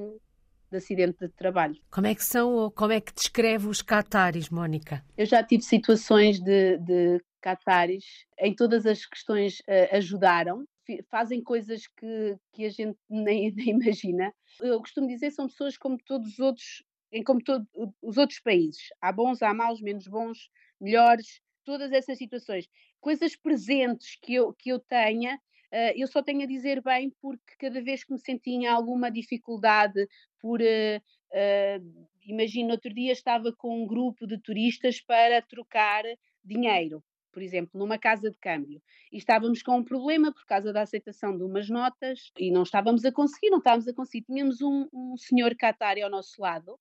de 0.70 0.78
acidente 0.78 1.18
de 1.20 1.30
trabalho. 1.30 1.76
Como 1.90 2.08
é 2.08 2.14
que 2.14 2.24
são, 2.24 2.72
como 2.76 2.94
é 2.94 3.02
que 3.02 3.14
descreve 3.14 3.68
os 3.68 3.82
cataris, 3.82 4.50
Mónica? 4.50 5.04
Eu 5.18 5.26
já 5.26 5.44
tive 5.44 5.64
situações 5.64 6.40
de, 6.40 6.78
de 6.78 7.22
cataris, 7.42 8.26
em 8.40 8.54
todas 8.54 8.86
as 8.86 9.06
questões 9.06 9.60
uh, 9.62 9.96
ajudaram, 9.96 10.66
fazem 11.10 11.42
coisas 11.44 11.88
que, 11.88 12.38
que 12.54 12.66
a 12.66 12.70
gente 12.70 12.98
nem, 13.10 13.52
nem, 13.52 13.70
imagina. 13.70 14.34
Eu 14.60 14.80
costumo 14.80 15.08
dizer 15.08 15.32
são 15.32 15.48
pessoas 15.48 15.78
como 15.78 15.98
todos 16.06 16.34
os 16.34 16.40
outros, 16.40 16.84
como 17.26 17.44
todos 17.44 17.68
os 18.02 18.18
outros 18.18 18.40
países. 18.40 18.90
Há 19.02 19.12
bons, 19.12 19.42
há 19.42 19.54
maus, 19.54 19.82
menos 19.82 20.08
bons, 20.08 20.50
melhores, 20.80 21.42
todas 21.64 21.92
essas 21.92 22.18
situações. 22.18 22.68
Coisas 23.00 23.36
presentes 23.36 24.18
que 24.22 24.34
eu, 24.36 24.54
que 24.54 24.70
eu 24.70 24.80
tenha, 24.80 25.40
Uh, 25.68 25.92
eu 25.98 26.08
só 26.08 26.24
tenho 26.24 26.44
a 26.44 26.46
dizer 26.46 26.82
bem 26.82 27.12
porque 27.22 27.58
cada 27.60 27.82
vez 27.82 28.02
que 28.02 28.14
me 28.14 28.20
senti 28.20 28.52
em 28.52 28.68
alguma 28.68 29.12
dificuldade 29.12 30.08
por. 30.40 30.62
Uh, 30.62 30.98
uh, 31.34 32.08
imagino, 32.26 32.72
outro 32.72 32.94
dia 32.94 33.12
estava 33.12 33.52
com 33.52 33.84
um 33.84 33.86
grupo 33.86 34.26
de 34.26 34.40
turistas 34.40 35.02
para 35.02 35.42
trocar 35.42 36.04
dinheiro, 36.44 37.04
por 37.38 37.44
exemplo, 37.44 37.80
numa 37.80 38.00
casa 38.00 38.32
de 38.32 38.38
câmbio. 38.40 38.82
E 39.12 39.18
estávamos 39.20 39.62
com 39.62 39.78
um 39.78 39.84
problema 39.84 40.34
por 40.34 40.44
causa 40.48 40.74
da 40.74 40.82
aceitação 40.82 41.38
de 41.38 41.44
umas 41.44 41.70
notas 41.70 42.32
e 42.36 42.50
não 42.50 42.64
estávamos 42.64 43.06
a 43.06 43.12
conseguir, 43.12 43.52
não 43.52 43.60
estávamos 43.60 43.88
a 43.88 43.94
conseguir. 43.94 44.26
Tínhamos 44.26 44.60
um, 44.60 44.88
um 44.92 45.16
senhor 45.16 45.56
Qatari 45.56 46.02
ao 46.02 46.10
nosso 46.10 46.42
lado 46.42 46.80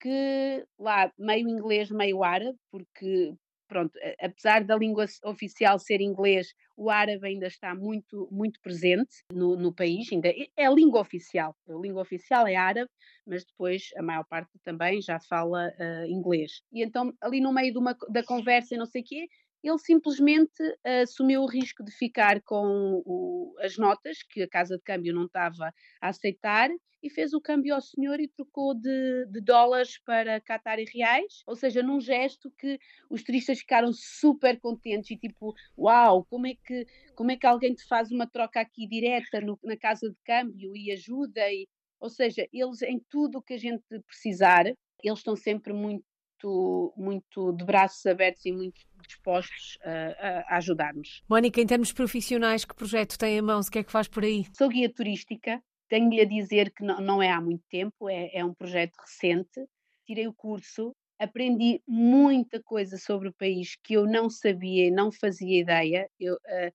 que 0.00 0.66
lá 0.76 1.12
meio 1.16 1.48
inglês, 1.48 1.88
meio 1.88 2.24
árabe, 2.24 2.58
porque 2.68 3.32
pronto, 3.68 3.96
apesar 4.20 4.64
da 4.64 4.76
língua 4.76 5.06
oficial 5.24 5.78
ser 5.78 6.00
inglês, 6.00 6.52
o 6.76 6.90
árabe 6.90 7.24
ainda 7.24 7.46
está 7.46 7.72
muito, 7.72 8.28
muito 8.30 8.60
presente 8.60 9.22
no, 9.32 9.56
no 9.56 9.72
país, 9.72 10.12
ainda 10.12 10.28
é, 10.56 10.66
a 10.66 10.70
língua 10.70 11.00
oficial. 11.00 11.56
A 11.68 11.74
língua 11.74 12.02
oficial 12.02 12.46
é 12.46 12.56
árabe, 12.56 12.90
mas 13.24 13.44
depois 13.44 13.90
a 13.96 14.02
maior 14.02 14.24
parte 14.24 14.50
também 14.64 15.00
já 15.00 15.20
fala 15.20 15.72
uh, 15.78 16.06
inglês. 16.06 16.60
E 16.72 16.82
então, 16.82 17.14
ali 17.20 17.40
no 17.40 17.52
meio 17.52 17.78
uma, 17.78 17.96
da 18.08 18.24
conversa 18.24 18.74
e 18.74 18.78
não 18.78 18.86
sei 18.86 19.02
o 19.02 19.04
quê, 19.04 19.28
ele 19.68 19.78
simplesmente 19.78 20.62
uh, 20.62 21.02
assumiu 21.02 21.42
o 21.42 21.46
risco 21.46 21.82
de 21.84 21.90
ficar 21.90 22.40
com 22.42 23.02
o, 23.04 23.54
as 23.60 23.76
notas 23.76 24.22
que 24.22 24.42
a 24.42 24.48
casa 24.48 24.76
de 24.76 24.82
câmbio 24.82 25.14
não 25.14 25.24
estava 25.24 25.72
a 26.00 26.08
aceitar 26.08 26.70
e 27.02 27.10
fez 27.10 27.32
o 27.32 27.40
câmbio 27.40 27.74
ao 27.74 27.80
senhor 27.80 28.18
e 28.20 28.28
trocou 28.28 28.74
de, 28.74 29.26
de 29.26 29.40
dólares 29.40 29.98
para 30.04 30.40
Qatar 30.40 30.78
e 30.78 30.84
reais, 30.84 31.42
ou 31.46 31.54
seja, 31.54 31.82
num 31.82 32.00
gesto 32.00 32.50
que 32.58 32.78
os 33.10 33.22
turistas 33.22 33.60
ficaram 33.60 33.92
super 33.92 34.58
contentes 34.58 35.10
e 35.10 35.16
tipo, 35.16 35.54
uau, 35.78 36.24
como 36.24 36.46
é 36.46 36.54
que, 36.54 36.86
como 37.14 37.30
é 37.30 37.36
que 37.36 37.46
alguém 37.46 37.74
te 37.74 37.86
faz 37.86 38.10
uma 38.10 38.26
troca 38.26 38.60
aqui 38.60 38.88
direta 38.88 39.40
no, 39.40 39.58
na 39.62 39.76
casa 39.76 40.08
de 40.08 40.16
câmbio 40.24 40.74
e 40.74 40.90
ajuda, 40.90 41.40
e, 41.52 41.68
ou 42.00 42.10
seja, 42.10 42.46
eles 42.52 42.82
em 42.82 43.00
tudo 43.10 43.38
o 43.38 43.42
que 43.42 43.54
a 43.54 43.58
gente 43.58 43.84
precisar, 44.06 44.66
eles 44.66 45.18
estão 45.18 45.36
sempre 45.36 45.72
muito 45.72 46.04
muito, 46.36 46.92
muito 46.96 47.52
de 47.52 47.64
braços 47.64 48.04
abertos 48.06 48.44
e 48.44 48.52
muito 48.52 48.80
dispostos 49.06 49.78
a, 49.82 50.54
a 50.54 50.56
ajudar-nos. 50.56 51.22
Mónica, 51.28 51.60
em 51.60 51.66
termos 51.66 51.92
profissionais, 51.92 52.64
que 52.64 52.74
projeto 52.74 53.18
tem 53.18 53.38
em 53.38 53.42
mãos? 53.42 53.68
O 53.68 53.70
que 53.70 53.78
é 53.78 53.84
que 53.84 53.92
faz 53.92 54.08
por 54.08 54.24
aí? 54.24 54.44
Sou 54.56 54.68
guia 54.68 54.92
turística, 54.92 55.62
tenho-lhe 55.88 56.20
a 56.20 56.24
dizer 56.24 56.72
que 56.72 56.84
não, 56.84 57.00
não, 57.00 57.22
é 57.22 57.30
há 57.30 57.40
muito 57.40 57.64
tempo, 57.70 58.08
é, 58.08 58.30
é 58.32 58.44
um 58.44 58.54
projeto 58.54 58.94
recente. 59.00 59.64
Tirei 60.04 60.26
o 60.26 60.34
curso, 60.34 60.94
aprendi 61.18 61.82
muita 61.86 62.62
coisa 62.62 62.96
sobre 62.96 63.28
o 63.28 63.34
país 63.34 63.76
que 63.82 63.94
eu 63.94 64.06
não 64.06 64.28
sabia, 64.28 64.90
não 64.90 65.10
fazia 65.10 65.60
ideia. 65.60 66.08
Eu, 66.18 66.34
uh, 66.34 66.72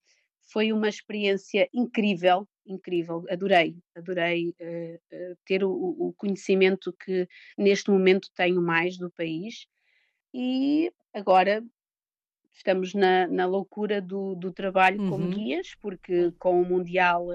foi 0.51 0.73
uma 0.73 0.89
experiência 0.89 1.69
incrível, 1.73 2.47
incrível. 2.71 3.25
Adorei, 3.29 3.75
adorei 3.95 4.49
uh, 4.49 4.95
uh, 4.95 5.37
ter 5.45 5.63
o, 5.63 5.71
o, 5.71 6.13
conhecimento 6.17 6.93
que 6.93 7.27
neste 7.57 7.91
momento 7.91 8.29
tenho 8.35 8.61
mais 8.61 8.97
do 8.97 9.09
país. 9.11 9.67
E 10.33 10.91
agora 11.13 11.63
estamos 12.51 12.93
na, 12.93 13.27
na 13.27 13.45
loucura 13.45 14.01
do, 14.01 14.35
do 14.35 14.51
trabalho 14.51 15.01
uhum. 15.01 15.09
como 15.09 15.29
guias, 15.29 15.75
porque 15.81 16.31
com 16.39 16.61
o 16.61 16.65
Mundial 16.65 17.27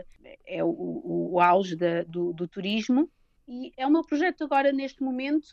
é 0.44 0.62
o, 0.62 0.68
o, 0.68 1.32
o 1.34 1.40
auge 1.40 1.76
da, 1.76 2.02
do, 2.02 2.32
do 2.32 2.46
turismo. 2.46 3.10
E 3.48 3.72
é 3.76 3.86
o 3.86 3.90
meu 3.90 4.02
projeto 4.02 4.44
agora 4.44 4.72
neste 4.72 5.02
momento 5.02 5.48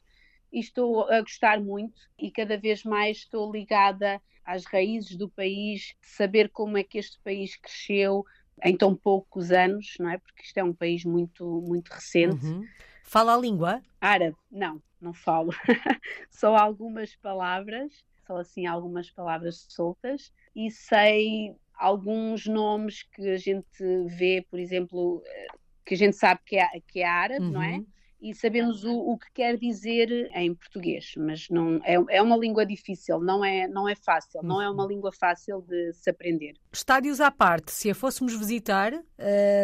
e 0.52 0.60
estou 0.60 1.10
a 1.10 1.22
gostar 1.22 1.60
muito 1.60 2.00
e 2.18 2.32
cada 2.32 2.58
vez 2.58 2.84
mais 2.84 3.18
estou 3.18 3.52
ligada 3.52 4.22
às 4.46 4.66
raízes 4.66 5.16
do 5.16 5.30
país, 5.30 5.96
saber 6.02 6.50
como 6.50 6.78
é 6.78 6.84
que 6.84 6.98
este 6.98 7.20
país 7.22 7.56
cresceu 7.56 8.26
em 8.64 8.76
tão 8.76 8.96
poucos 8.96 9.52
anos, 9.52 9.96
não 10.00 10.10
é? 10.10 10.18
Porque 10.18 10.44
isto 10.44 10.58
é 10.58 10.64
um 10.64 10.74
país 10.74 11.04
muito, 11.06 11.46
muito 11.68 11.90
recente. 11.90 12.46
Uhum. 12.46 12.66
Fala 13.04 13.36
a 13.36 13.38
língua? 13.38 13.82
Árabe, 14.00 14.36
não, 14.52 14.82
não 15.00 15.14
falo. 15.14 15.52
só 16.30 16.56
algumas 16.56 17.16
palavras, 17.16 18.04
só 18.26 18.38
assim 18.38 18.66
algumas 18.66 19.10
palavras 19.10 19.66
soltas 19.70 20.32
e 20.56 20.72
sei 20.72 21.56
alguns 21.76 22.46
nomes 22.46 23.04
que 23.04 23.30
a 23.30 23.38
gente 23.38 23.84
vê, 24.08 24.46
por 24.50 24.60
exemplo, 24.60 25.22
eh, 25.26 25.48
que 25.86 25.96
a 25.96 25.98
gente 25.98 26.16
sabe 26.16 26.40
que 26.46 26.58
é, 26.58 26.68
que 26.88 27.00
é 27.02 27.08
árabe, 27.08 27.44
uhum. 27.44 27.52
não 27.52 27.62
é? 27.62 27.84
E 28.24 28.34
sabemos 28.34 28.86
o, 28.86 28.98
o 28.98 29.18
que 29.18 29.30
quer 29.34 29.58
dizer 29.58 30.32
em 30.34 30.56
português, 30.56 31.14
mas 31.18 31.50
não 31.50 31.82
é, 31.84 31.96
é 32.10 32.22
uma 32.22 32.38
língua 32.38 32.66
difícil, 32.66 33.20
não 33.20 33.44
é, 33.44 33.68
não 33.68 33.88
é 33.90 33.96
fácil, 33.96 34.42
não 34.42 34.62
é 34.62 34.70
uma 34.70 34.84
uhum. 34.84 34.90
língua 34.90 35.12
fácil 35.12 35.62
de 35.62 35.92
se 35.92 36.10
aprender. 36.10 36.54
Estádios 36.72 37.20
à 37.20 37.30
parte, 37.30 37.74
se 37.74 37.92
a 37.92 37.94
fôssemos 37.94 38.34
visitar, 38.34 38.94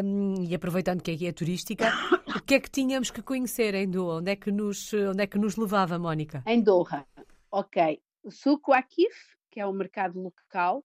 um, 0.04 0.44
e 0.44 0.54
aproveitando 0.54 1.02
que 1.02 1.10
aqui 1.10 1.26
é 1.26 1.32
turística, 1.32 1.86
o 2.36 2.44
que 2.44 2.56
é 2.56 2.60
que 2.60 2.70
tínhamos 2.70 3.10
que 3.10 3.22
conhecer 3.22 3.74
em 3.76 3.90
Doha? 3.90 4.16
Onde 4.16 4.32
é 4.32 4.36
que 4.36 4.52
nos, 4.52 4.94
onde 4.94 5.24
é 5.24 5.28
que 5.28 5.38
nos 5.38 5.56
levava, 5.56 5.98
Mónica? 5.98 6.44
Em 6.46 6.62
Doha, 6.62 7.06
ok. 7.50 8.02
O 8.22 8.30
Suco 8.30 8.74
Akif, 8.74 9.38
que 9.50 9.62
é 9.62 9.66
o 9.66 9.72
mercado 9.72 10.20
local, 10.22 10.84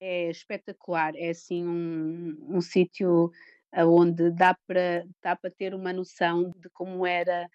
é 0.00 0.30
espetacular, 0.30 1.12
é 1.14 1.28
assim 1.28 1.66
um, 1.66 2.38
um 2.48 2.62
sítio 2.62 3.30
onde 3.76 4.30
dá 4.30 4.56
para 4.66 5.04
dá 5.22 5.36
para 5.36 5.50
ter 5.50 5.74
uma 5.74 5.92
noção 5.92 6.50
de 6.56 6.68
como 6.70 7.06
era 7.06 7.48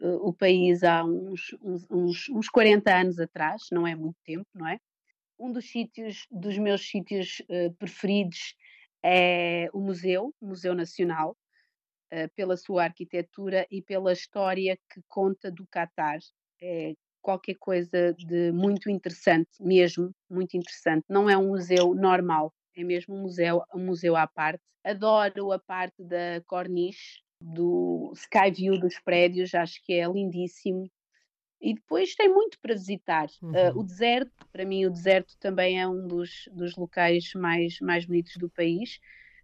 uh, 0.00 0.28
o 0.28 0.32
país 0.32 0.82
há 0.84 1.04
uns, 1.04 1.56
uns, 1.90 2.28
uns 2.28 2.48
40 2.48 2.94
anos 2.94 3.18
atrás, 3.18 3.62
não 3.72 3.86
é 3.86 3.94
muito 3.94 4.16
tempo, 4.24 4.46
não 4.54 4.68
é? 4.68 4.78
Um 5.38 5.52
dos 5.52 5.70
sítios, 5.70 6.26
dos 6.30 6.58
meus 6.58 6.88
sítios 6.88 7.40
uh, 7.42 7.72
preferidos 7.78 8.54
é 9.02 9.68
o 9.72 9.80
museu, 9.80 10.34
Museu 10.40 10.74
Nacional, 10.74 11.36
uh, 12.12 12.28
pela 12.34 12.56
sua 12.56 12.84
arquitetura 12.84 13.66
e 13.70 13.82
pela 13.82 14.12
história 14.12 14.76
que 14.92 15.00
conta 15.08 15.50
do 15.50 15.66
Catar. 15.66 16.18
É 16.60 16.94
qualquer 17.20 17.56
coisa 17.56 18.14
de 18.14 18.50
muito 18.52 18.88
interessante, 18.88 19.50
mesmo 19.60 20.14
muito 20.30 20.56
interessante. 20.56 21.04
Não 21.08 21.28
é 21.28 21.36
um 21.36 21.48
museu 21.48 21.94
normal, 21.94 22.52
é 22.78 22.84
mesmo 22.84 23.16
um 23.16 23.22
museu, 23.22 23.62
um 23.74 23.84
museu 23.84 24.14
à 24.16 24.26
parte. 24.26 24.62
Adoro 24.84 25.52
a 25.52 25.58
parte 25.58 26.02
da 26.02 26.40
corniche, 26.46 27.20
do 27.40 28.12
sky 28.14 28.50
view 28.50 28.78
dos 28.78 28.98
prédios, 29.00 29.54
acho 29.54 29.82
que 29.84 29.94
é 29.94 30.06
lindíssimo. 30.06 30.88
E 31.60 31.74
depois 31.74 32.14
tem 32.14 32.32
muito 32.32 32.58
para 32.60 32.74
visitar. 32.74 33.28
Uhum. 33.42 33.50
Uh, 33.50 33.80
o 33.80 33.82
deserto, 33.82 34.46
para 34.52 34.64
mim, 34.64 34.86
o 34.86 34.90
deserto 34.90 35.36
também 35.40 35.80
é 35.80 35.88
um 35.88 36.06
dos, 36.06 36.48
dos 36.52 36.76
locais 36.76 37.32
mais, 37.34 37.80
mais 37.80 38.04
bonitos 38.06 38.36
do 38.36 38.48
país. 38.48 39.00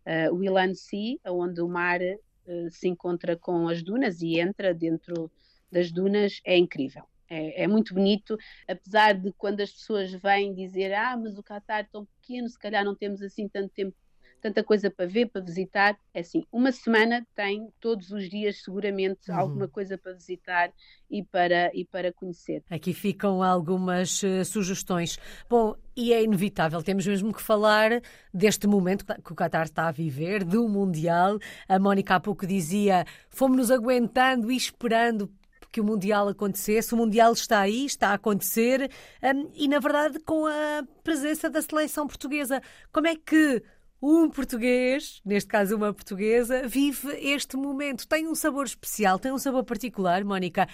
Uh, 0.07 0.33
o 0.33 0.45
Ilan 0.45 0.75
Sea, 0.75 1.19
onde 1.27 1.61
o 1.61 1.69
mar 1.69 2.01
uh, 2.01 2.71
se 2.71 2.87
encontra 2.87 3.37
com 3.37 3.67
as 3.69 3.83
dunas 3.83 4.23
e 4.23 4.39
entra 4.39 4.73
dentro 4.73 5.29
das 5.73 5.91
dunas, 5.91 6.41
é 6.45 6.57
incrível. 6.57 7.03
É, 7.35 7.65
é, 7.65 7.67
muito 7.67 7.95
bonito, 7.95 8.39
apesar 8.69 9.15
de 9.15 9.33
quando 9.33 9.61
as 9.61 9.73
pessoas 9.73 10.13
vêm 10.13 10.55
dizer 10.55 10.95
ah, 10.95 11.17
mas 11.17 11.37
o 11.37 11.43
Qatar 11.43 11.81
é 11.81 11.89
tão 11.91 12.05
pequeno, 12.05 12.49
se 12.49 12.59
calhar 12.59 12.85
não 12.85 12.95
temos 12.95 13.21
assim 13.23 13.49
tanto 13.49 13.71
tempo 13.71 13.97
tanta 14.45 14.63
coisa 14.63 14.91
para 14.91 15.07
ver, 15.07 15.31
para 15.31 15.41
visitar. 15.41 15.97
É 16.13 16.21
assim, 16.21 16.45
uma 16.53 16.71
semana 16.71 17.27
tem 17.35 17.67
todos 17.81 18.11
os 18.11 18.29
dias 18.29 18.63
seguramente 18.63 19.31
uhum. 19.31 19.39
alguma 19.39 19.67
coisa 19.67 19.97
para 19.97 20.13
visitar 20.13 20.71
e 21.11 21.23
para, 21.25 21.71
e 21.73 21.83
para 21.83 22.13
conhecer. 22.13 22.63
Aqui 22.69 22.93
ficam 22.93 23.43
algumas 23.43 24.23
uh, 24.23 24.45
sugestões. 24.45 25.19
Bom, 25.49 25.75
e 25.97 26.13
é 26.13 26.23
inevitável, 26.23 26.83
temos 26.83 27.07
mesmo 27.07 27.33
que 27.33 27.41
falar 27.41 28.03
deste 28.35 28.67
momento 28.67 29.07
que 29.07 29.33
o 29.33 29.35
Qatar 29.35 29.65
está 29.65 29.89
a 29.89 29.93
viver, 29.93 30.45
do 30.45 30.69
Mundial. 30.69 31.39
A 31.67 31.79
Mónica 31.79 32.17
há 32.17 32.21
pouco 32.21 32.47
dizia, 32.47 33.07
fomos-nos 33.31 33.71
aguentando 33.71 34.53
e 34.53 34.57
esperando 34.57 35.33
que 35.75 35.81
o 35.81 35.85
Mundial 35.85 36.29
acontecesse. 36.29 36.95
O 36.95 36.97
Mundial 36.97 37.33
está 37.33 37.59
aí, 37.59 37.85
está 37.85 38.11
a 38.11 38.15
acontecer 38.15 38.89
um, 39.21 39.51
e, 39.55 39.67
na 39.67 39.81
verdade, 39.81 40.21
com 40.21 40.47
a 40.47 40.85
presença 41.03 41.51
da 41.51 41.61
seleção 41.61 42.07
portuguesa. 42.07 42.63
Como 42.93 43.09
é 43.09 43.17
que 43.17 43.61
um 44.01 44.31
português, 44.31 45.21
neste 45.25 45.49
caso 45.49 45.75
uma 45.75 45.93
portuguesa, 45.93 46.69
vive 46.69 47.09
este 47.19 47.57
momento. 47.57 48.07
Tem 48.07 48.29
um 48.29 48.37
sabor 48.37 48.67
especial, 48.67 49.19
tem 49.19 49.33
um 49.33 49.39
sabor 49.39 49.65
particular, 49.65 50.23
Mónica. 50.23 50.69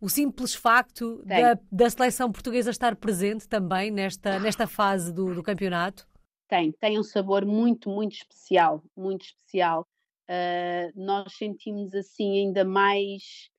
O 0.00 0.08
simples 0.08 0.54
facto 0.54 1.22
da, 1.26 1.58
da, 1.70 1.90
seleção 1.90 2.32
portuguesa 2.32 2.70
estar 2.70 2.96
presente 2.96 3.46
também 3.46 3.90
nesta, 3.90 4.38
nesta 4.38 4.66
fase 4.66 5.12
do, 5.12 5.34
do, 5.34 5.42
campeonato? 5.42 6.08
Tem, 6.48 6.72
tem 6.72 6.98
um 6.98 7.04
sabor 7.04 7.44
muito, 7.44 7.90
muito 7.90 8.14
especial, 8.14 8.82
muito 8.96 9.26
especial. 9.26 9.86
Uh, 10.30 10.90
nós 10.94 11.34
sentimos 11.36 11.94
assim 11.94 12.46
ainda 12.46 12.64
mais, 12.64 13.51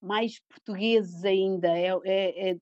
mais 0.00 0.40
portugueses 0.40 1.24
ainda. 1.24 1.68
É, 1.68 1.90
é, 2.04 2.50
é, 2.50 2.56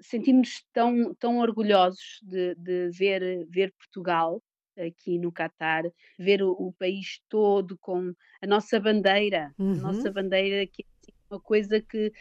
sentimos 0.00 0.64
tão, 0.72 1.14
tão 1.14 1.38
orgulhosos 1.38 2.20
de, 2.22 2.54
de 2.56 2.90
ver, 2.90 3.46
ver 3.48 3.72
Portugal 3.72 4.42
aqui 4.76 5.18
no 5.18 5.30
Catar, 5.30 5.84
ver 6.18 6.42
o, 6.42 6.50
o, 6.50 6.72
país 6.72 7.20
todo 7.28 7.78
com 7.78 8.12
a 8.42 8.46
nossa 8.46 8.80
bandeira, 8.80 9.54
uhum. 9.58 9.72
a 9.72 9.76
nossa 9.76 10.10
bandeira 10.10 10.66
que 10.66 10.82
é 10.82 10.86
assim 11.00 11.12
uma 11.30 11.40
coisa 11.40 11.80
que 11.80 12.12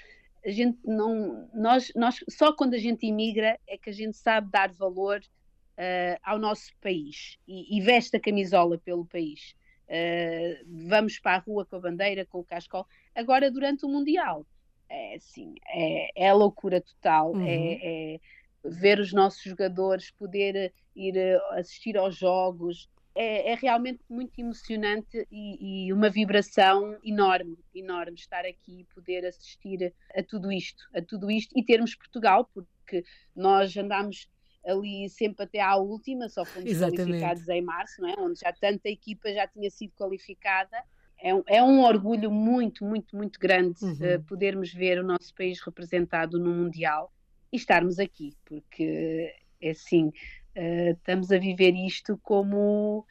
a 0.46 0.52
gente 0.52 0.78
não, 0.84 1.50
nós, 1.54 1.92
nós 1.96 2.24
só 2.30 2.54
quando 2.54 2.74
a 2.74 2.78
gente 2.78 3.06
imigra 3.06 3.58
é 3.68 3.78
que 3.78 3.90
a 3.90 3.94
gente 3.94 4.18
sabe 4.18 4.52
dar 4.52 4.72
valor 4.72 5.20
uh, 5.20 6.20
ao 6.22 6.38
nosso 6.38 6.76
país 6.82 7.38
e, 7.48 7.78
e, 7.78 7.82
veste 7.82 8.18
a 8.18 8.20
camisola 8.20 8.78
pelo 8.78 9.06
país. 9.06 9.56
Uh, 9.88 10.88
vamos 10.90 11.20
para 11.20 11.38
a 11.38 11.40
rua 11.40 11.66
com 11.66 11.76
a 11.76 11.80
bandeira, 11.80 12.26
com 12.26 12.40
o 12.40 12.44
cascol. 12.44 12.86
Agora, 13.16 13.50
durante 13.50 13.86
o 13.86 13.90
Mundial, 13.90 14.46
é 14.90 15.16
assim, 15.16 15.56
é, 15.68 16.28
é 16.28 16.34
loucura 16.34 16.82
total, 16.82 17.36
é, 17.36 17.38
uhum. 17.38 17.48
é, 17.48 18.14
é 18.16 18.20
ver 18.64 19.00
os 19.00 19.12
nossos 19.12 19.42
jogadores, 19.44 20.12
poder 20.12 20.74
ir 20.96 21.18
eh, 21.18 21.40
assistir 21.52 21.98
aos 21.98 22.16
jogos. 22.16 22.90
É, 23.16 23.52
é 23.52 23.56
realmente 23.56 24.04
muito 24.10 24.40
emocionante 24.40 25.28
e, 25.32 25.86
e, 25.86 25.94
uma 25.94 26.10
vibração 26.10 26.98
enorme, 27.04 27.60
enorme 27.76 28.16
estar 28.16 28.44
aqui 28.44 28.80
e 28.82 28.86
poder 28.86 29.24
assistir 29.24 29.94
a 30.16 30.24
tudo 30.24 30.52
isto, 30.52 30.84
a 30.96 31.02
tudo 31.02 31.30
isto 31.30 31.54
e 31.56 31.64
termos 31.64 31.94
Portugal, 31.94 32.50
porque 32.52 33.04
nós 33.36 33.78
andámos 33.78 34.28
ali 34.66 35.08
sempre 35.10 35.44
até 35.44 35.60
à 35.60 35.76
última, 35.76 36.28
só 36.28 36.44
fomos 36.44 36.72
Exatamente. 36.72 37.04
qualificados 37.04 37.48
em 37.50 37.62
março, 37.62 38.02
não 38.02 38.10
é? 38.10 38.16
onde 38.18 38.40
já 38.40 38.52
tanta 38.52 38.90
equipa 38.90 39.32
já 39.32 39.48
tinha 39.48 39.70
sido 39.70 39.94
qualificada. 39.96 40.78
É 41.24 41.34
um, 41.34 41.44
é 41.48 41.64
um 41.64 41.82
orgulho 41.82 42.30
muito, 42.30 42.84
muito, 42.84 43.16
muito 43.16 43.40
grande 43.40 43.82
uhum. 43.82 43.94
uh, 43.94 44.24
podermos 44.24 44.74
ver 44.74 45.00
o 45.00 45.04
nosso 45.04 45.34
país 45.34 45.62
representado 45.62 46.38
no 46.38 46.54
Mundial 46.54 47.14
e 47.50 47.56
estarmos 47.56 47.98
aqui, 47.98 48.36
porque 48.44 49.34
é 49.62 49.70
assim, 49.70 50.08
uh, 50.08 50.92
estamos 50.92 51.32
a 51.32 51.38
viver 51.38 51.74
isto 51.74 52.20
como 52.22 53.08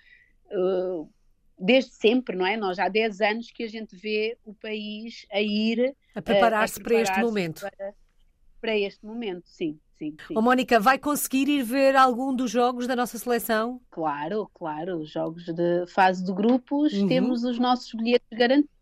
uh, 0.50 1.10
desde 1.58 1.92
sempre, 1.92 2.36
não 2.36 2.46
é? 2.46 2.54
Nós 2.54 2.78
há 2.78 2.86
10 2.86 3.20
anos 3.22 3.50
que 3.50 3.62
a 3.62 3.68
gente 3.68 3.96
vê 3.96 4.36
o 4.44 4.52
país 4.52 5.24
a 5.32 5.40
ir 5.40 5.96
a 6.14 6.20
preparar-se 6.20 6.82
preparar 6.82 7.04
para 7.06 7.14
este 7.14 7.24
momento. 7.24 7.60
Para, 7.62 7.94
para, 8.60 8.78
este 8.78 9.06
momento, 9.06 9.48
sim. 9.48 9.80
Sim, 10.02 10.16
sim. 10.26 10.34
Oh, 10.36 10.42
Mónica, 10.42 10.80
vai 10.80 10.98
conseguir 10.98 11.48
ir 11.48 11.62
ver 11.62 11.94
algum 11.94 12.34
dos 12.34 12.50
jogos 12.50 12.88
da 12.88 12.96
nossa 12.96 13.16
seleção? 13.18 13.80
Claro, 13.88 14.50
claro. 14.52 14.98
Os 14.98 15.10
jogos 15.10 15.44
de 15.44 15.86
fase 15.86 16.24
de 16.24 16.32
grupos, 16.32 16.92
uhum. 16.92 17.06
temos 17.06 17.44
os 17.44 17.56
nossos 17.58 17.92
bilhetes 17.94 18.26
garantidos 18.36 18.72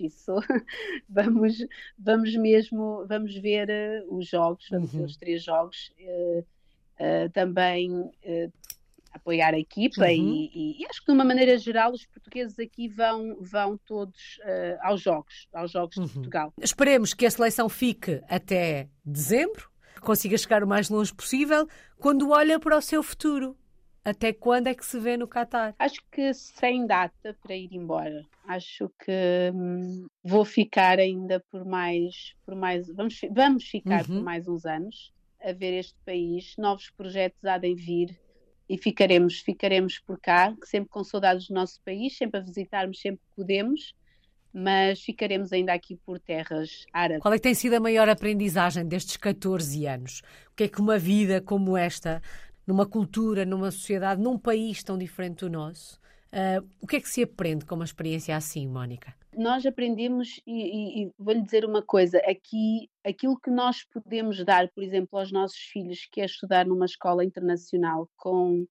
isso 0.00 0.36
vamos, 1.08 1.58
vamos 1.98 2.34
mesmo, 2.34 3.06
vamos 3.06 3.34
ver 3.36 3.68
uh, 3.68 4.14
os 4.14 4.26
jogos, 4.28 4.66
vamos 4.70 4.92
uhum. 4.92 5.00
ver 5.00 5.06
os 5.06 5.16
três 5.16 5.42
jogos, 5.42 5.92
uh, 6.00 6.40
uh, 6.40 7.30
também 7.32 8.10
apoiar 9.12 9.54
a 9.54 9.58
equipa 9.58 10.02
uhum. 10.02 10.08
e, 10.08 10.50
e, 10.54 10.82
e, 10.82 10.86
acho 10.86 11.00
que 11.00 11.06
de 11.06 11.12
uma 11.12 11.24
maneira 11.24 11.58
geral 11.58 11.92
os 11.92 12.06
portugueses 12.06 12.58
aqui 12.58 12.88
vão, 12.88 13.36
vão 13.40 13.76
todos 13.78 14.38
aos 14.82 15.00
jogos, 15.00 15.48
aos 15.52 15.72
jogos 15.72 15.96
uhum. 15.96 16.04
de 16.04 16.12
Portugal. 16.12 16.52
Esperemos 16.60 17.12
que 17.12 17.26
a 17.26 17.30
seleção 17.30 17.68
fique 17.68 18.22
até 18.28 18.88
dezembro, 19.04 19.69
consiga 20.00 20.36
chegar 20.36 20.62
o 20.62 20.66
mais 20.66 20.88
longe 20.88 21.14
possível, 21.14 21.68
quando 21.98 22.30
olha 22.30 22.58
para 22.58 22.76
o 22.76 22.80
seu 22.80 23.02
futuro. 23.02 23.56
Até 24.02 24.32
quando 24.32 24.66
é 24.66 24.74
que 24.74 24.84
se 24.84 24.98
vê 24.98 25.16
no 25.16 25.28
Qatar? 25.28 25.74
Acho 25.78 26.00
que 26.10 26.32
sem 26.32 26.86
data 26.86 27.36
para 27.42 27.54
ir 27.54 27.72
embora. 27.74 28.26
Acho 28.46 28.90
que 29.04 29.52
hum, 29.54 30.06
vou 30.24 30.44
ficar 30.44 30.98
ainda 30.98 31.38
por 31.50 31.66
mais, 31.66 32.34
por 32.44 32.54
mais 32.54 32.88
vamos, 32.88 33.20
vamos 33.30 33.64
ficar 33.64 34.08
uhum. 34.08 34.16
por 34.16 34.22
mais 34.22 34.48
uns 34.48 34.64
anos 34.64 35.12
a 35.42 35.52
ver 35.52 35.78
este 35.78 35.96
país. 36.04 36.54
Novos 36.56 36.90
projetos 36.90 37.44
há 37.44 37.58
de 37.58 37.74
vir 37.74 38.18
e 38.68 38.78
ficaremos, 38.78 39.40
ficaremos 39.40 39.98
por 39.98 40.18
cá, 40.18 40.56
sempre 40.64 40.88
com 40.90 41.04
saudades 41.04 41.48
do 41.48 41.54
nosso 41.54 41.82
país, 41.82 42.16
sempre 42.16 42.40
a 42.40 42.42
visitarmos 42.42 43.00
sempre 43.00 43.20
que 43.28 43.36
podemos, 43.36 43.94
mas 44.52 45.00
ficaremos 45.00 45.52
ainda 45.52 45.72
aqui 45.72 45.96
por 45.96 46.18
terras 46.18 46.84
árabes. 46.92 47.22
Qual 47.22 47.32
é 47.34 47.36
que 47.36 47.42
tem 47.42 47.54
sido 47.54 47.74
a 47.74 47.80
maior 47.80 48.08
aprendizagem 48.08 48.86
destes 48.86 49.16
14 49.16 49.86
anos? 49.86 50.22
O 50.52 50.56
que 50.56 50.64
é 50.64 50.68
que 50.68 50.80
uma 50.80 50.98
vida 50.98 51.40
como 51.40 51.76
esta 51.76 52.20
numa 52.70 52.86
cultura, 52.86 53.44
numa 53.44 53.70
sociedade, 53.70 54.22
num 54.22 54.38
país 54.38 54.82
tão 54.82 54.96
diferente 54.96 55.40
do 55.40 55.50
nosso. 55.50 55.98
Uh, 56.32 56.64
o 56.80 56.86
que 56.86 56.96
é 56.96 57.00
que 57.00 57.08
se 57.08 57.22
aprende 57.22 57.64
com 57.64 57.74
uma 57.74 57.84
experiência 57.84 58.36
assim, 58.36 58.68
Mónica? 58.68 59.12
Nós 59.36 59.66
aprendemos, 59.66 60.40
e, 60.46 61.02
e, 61.02 61.04
e 61.04 61.12
vou-lhe 61.18 61.42
dizer 61.42 61.64
uma 61.64 61.82
coisa: 61.82 62.18
aqui, 62.18 62.88
aquilo 63.04 63.38
que 63.38 63.50
nós 63.50 63.84
podemos 63.84 64.44
dar, 64.44 64.68
por 64.68 64.84
exemplo, 64.84 65.18
aos 65.18 65.32
nossos 65.32 65.58
filhos, 65.58 66.06
que 66.10 66.20
é 66.20 66.24
estudar 66.24 66.64
numa 66.64 66.86
escola 66.86 67.24
internacional 67.24 68.08
com 68.16 68.64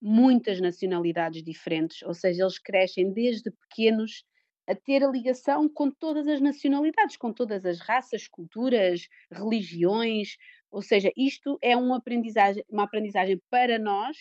muitas 0.00 0.60
nacionalidades 0.60 1.42
diferentes, 1.42 2.02
ou 2.02 2.14
seja, 2.14 2.42
eles 2.42 2.58
crescem 2.58 3.12
desde 3.12 3.50
pequenos 3.50 4.24
a 4.66 4.74
ter 4.74 5.02
a 5.02 5.10
ligação 5.10 5.68
com 5.68 5.90
todas 5.90 6.26
as 6.26 6.40
nacionalidades, 6.40 7.16
com 7.16 7.32
todas 7.32 7.64
as 7.64 7.80
raças, 7.80 8.26
culturas, 8.28 9.08
religiões, 9.30 10.36
ou 10.70 10.82
seja, 10.82 11.12
isto 11.16 11.58
é 11.62 11.76
uma 11.76 11.98
aprendizagem, 11.98 12.64
uma 12.68 12.84
aprendizagem 12.84 13.40
para 13.50 13.78
nós, 13.78 14.16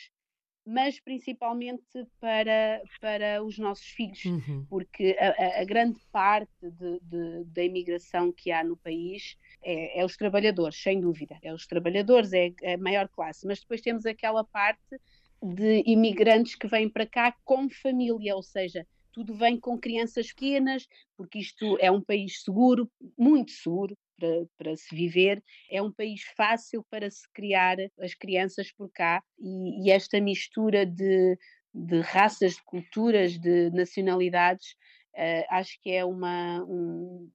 mas 0.65 0.99
principalmente 0.99 2.07
para, 2.19 2.81
para 3.01 3.43
os 3.43 3.57
nossos 3.57 3.85
filhos, 3.87 4.23
uhum. 4.23 4.65
porque 4.69 5.15
a, 5.19 5.61
a, 5.61 5.65
grande 5.65 5.99
parte 6.11 6.51
de, 6.61 6.99
de, 7.01 7.43
da 7.45 7.63
imigração 7.63 8.31
que 8.31 8.51
há 8.51 8.63
no 8.63 8.77
país 8.77 9.37
é, 9.61 9.99
é, 9.99 10.05
os 10.05 10.15
trabalhadores, 10.15 10.81
sem 10.81 11.01
dúvida. 11.01 11.37
É 11.41 11.53
os 11.53 11.67
trabalhadores, 11.67 12.31
é, 12.31 12.53
é 12.61 12.75
a 12.75 12.77
maior 12.77 13.09
classe, 13.09 13.45
mas 13.45 13.59
depois 13.59 13.81
temos 13.81 14.05
aquela 14.05 14.43
parte 14.43 14.97
de 15.41 15.83
imigrantes 15.85 16.55
que 16.55 16.67
vêm 16.67 16.87
para 16.87 17.05
cá 17.05 17.35
com 17.43 17.69
família, 17.69 18.35
ou 18.35 18.43
seja, 18.43 18.87
tudo 19.13 19.35
vem 19.35 19.59
com 19.59 19.79
crianças 19.79 20.27
pequenas, 20.33 20.87
porque 21.15 21.39
isto 21.39 21.77
é 21.79 21.89
um 21.89 22.01
país 22.01 22.41
seguro, 22.41 22.91
muito 23.17 23.51
seguro, 23.51 23.95
para, 24.19 24.45
para, 24.57 24.75
se 24.75 24.93
viver. 24.95 25.41
É 25.69 25.81
um 25.81 25.91
país 25.91 26.23
fácil 26.35 26.83
para 26.89 27.09
se 27.09 27.27
criar 27.31 27.77
as 27.99 28.13
crianças 28.13 28.71
por 28.71 28.91
cá 28.91 29.23
e, 29.39 29.85
e 29.87 29.91
esta 29.91 30.19
mistura 30.19 30.85
de, 30.85 31.37
de, 31.73 32.01
raças, 32.01 32.55
de 32.55 32.63
culturas, 32.63 33.37
de 33.37 33.69
nacionalidades, 33.71 34.71
uh, 35.15 35.45
acho 35.49 35.79
que 35.81 35.91
é 35.91 36.03
uma. 36.03 36.63
Um, 36.63 37.29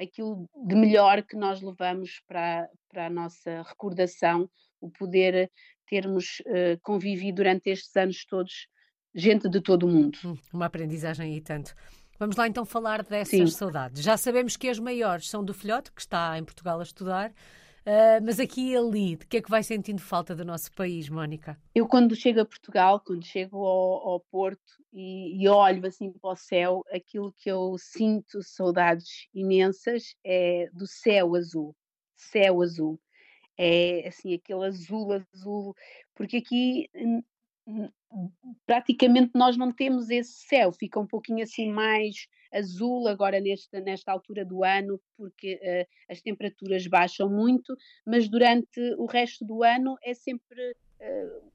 aquilo 0.00 0.48
de 0.66 0.74
melhor 0.74 1.22
que 1.22 1.36
nós 1.36 1.62
levamos 1.62 2.20
para, 2.26 2.68
para 2.88 3.06
a 3.06 3.10
nossa 3.10 3.62
recordação, 3.62 4.50
o 4.80 4.90
poder 4.90 5.50
termos 5.86 6.40
uh, 6.40 6.78
convivido 6.82 7.36
durante 7.36 7.70
estes 7.70 7.94
anos 7.96 8.24
todos 8.24 8.66
gente 9.14 9.48
de 9.48 9.60
todo 9.60 9.86
o 9.86 9.88
mundo. 9.88 10.18
Hum, 10.24 10.36
uma 10.52 10.66
aprendizagem 10.66 11.36
e 11.36 11.40
tanto. 11.40 11.74
Vamos 12.18 12.36
lá 12.36 12.46
então 12.46 12.64
falar 12.64 13.02
dessas 13.02 13.28
Sim. 13.28 13.46
saudades. 13.46 14.02
Já 14.02 14.16
sabemos 14.16 14.56
que 14.56 14.68
as 14.68 14.78
maiores 14.78 15.28
são 15.28 15.44
do 15.44 15.52
filhote, 15.52 15.92
que 15.92 16.00
está 16.00 16.38
em 16.38 16.44
Portugal 16.44 16.80
a 16.80 16.82
estudar, 16.82 17.32
Uh, 17.84 18.16
mas 18.24 18.40
aqui 18.40 18.70
e 18.70 18.76
ali, 18.76 19.14
de 19.14 19.26
que 19.26 19.36
é 19.36 19.42
que 19.42 19.50
vai 19.50 19.62
sentindo 19.62 20.00
falta 20.00 20.34
do 20.34 20.42
nosso 20.42 20.72
país, 20.72 21.10
Mónica? 21.10 21.60
Eu, 21.74 21.86
quando 21.86 22.16
chego 22.16 22.40
a 22.40 22.44
Portugal, 22.46 22.98
quando 22.98 23.22
chego 23.26 23.58
ao, 23.58 24.08
ao 24.08 24.20
Porto 24.20 24.82
e, 24.90 25.42
e, 25.42 25.46
olho 25.46 25.86
assim 25.86 26.10
para 26.10 26.30
o 26.30 26.36
céu, 26.36 26.82
aquilo 26.90 27.30
que 27.36 27.50
eu 27.50 27.76
sinto 27.76 28.42
saudades 28.42 29.28
imensas 29.34 30.14
é 30.24 30.70
do 30.72 30.86
céu 30.86 31.34
azul. 31.34 31.76
Céu 32.16 32.62
azul. 32.62 32.98
É 33.58 34.08
assim, 34.08 34.32
aquele 34.32 34.64
azul, 34.64 35.12
azul, 35.12 35.74
porque 36.14 36.38
aqui 36.38 36.88
praticamente 38.66 39.32
nós 39.34 39.56
não 39.56 39.72
temos 39.72 40.10
esse 40.10 40.46
céu, 40.46 40.72
fica 40.72 40.98
um 41.00 41.06
pouquinho 41.06 41.42
assim 41.42 41.70
mais 41.70 42.26
azul 42.52 43.08
agora 43.08 43.40
nesta, 43.40 43.80
nesta 43.80 44.12
altura 44.12 44.44
do 44.44 44.62
ano, 44.62 45.00
porque 45.16 45.54
uh, 45.56 46.12
as 46.12 46.22
temperaturas 46.22 46.86
baixam 46.86 47.28
muito, 47.28 47.76
mas 48.06 48.28
durante 48.28 48.80
o 48.96 49.06
resto 49.06 49.44
do 49.44 49.62
ano 49.62 49.96
é 50.02 50.14
sempre. 50.14 50.60
Uh, 51.00 51.54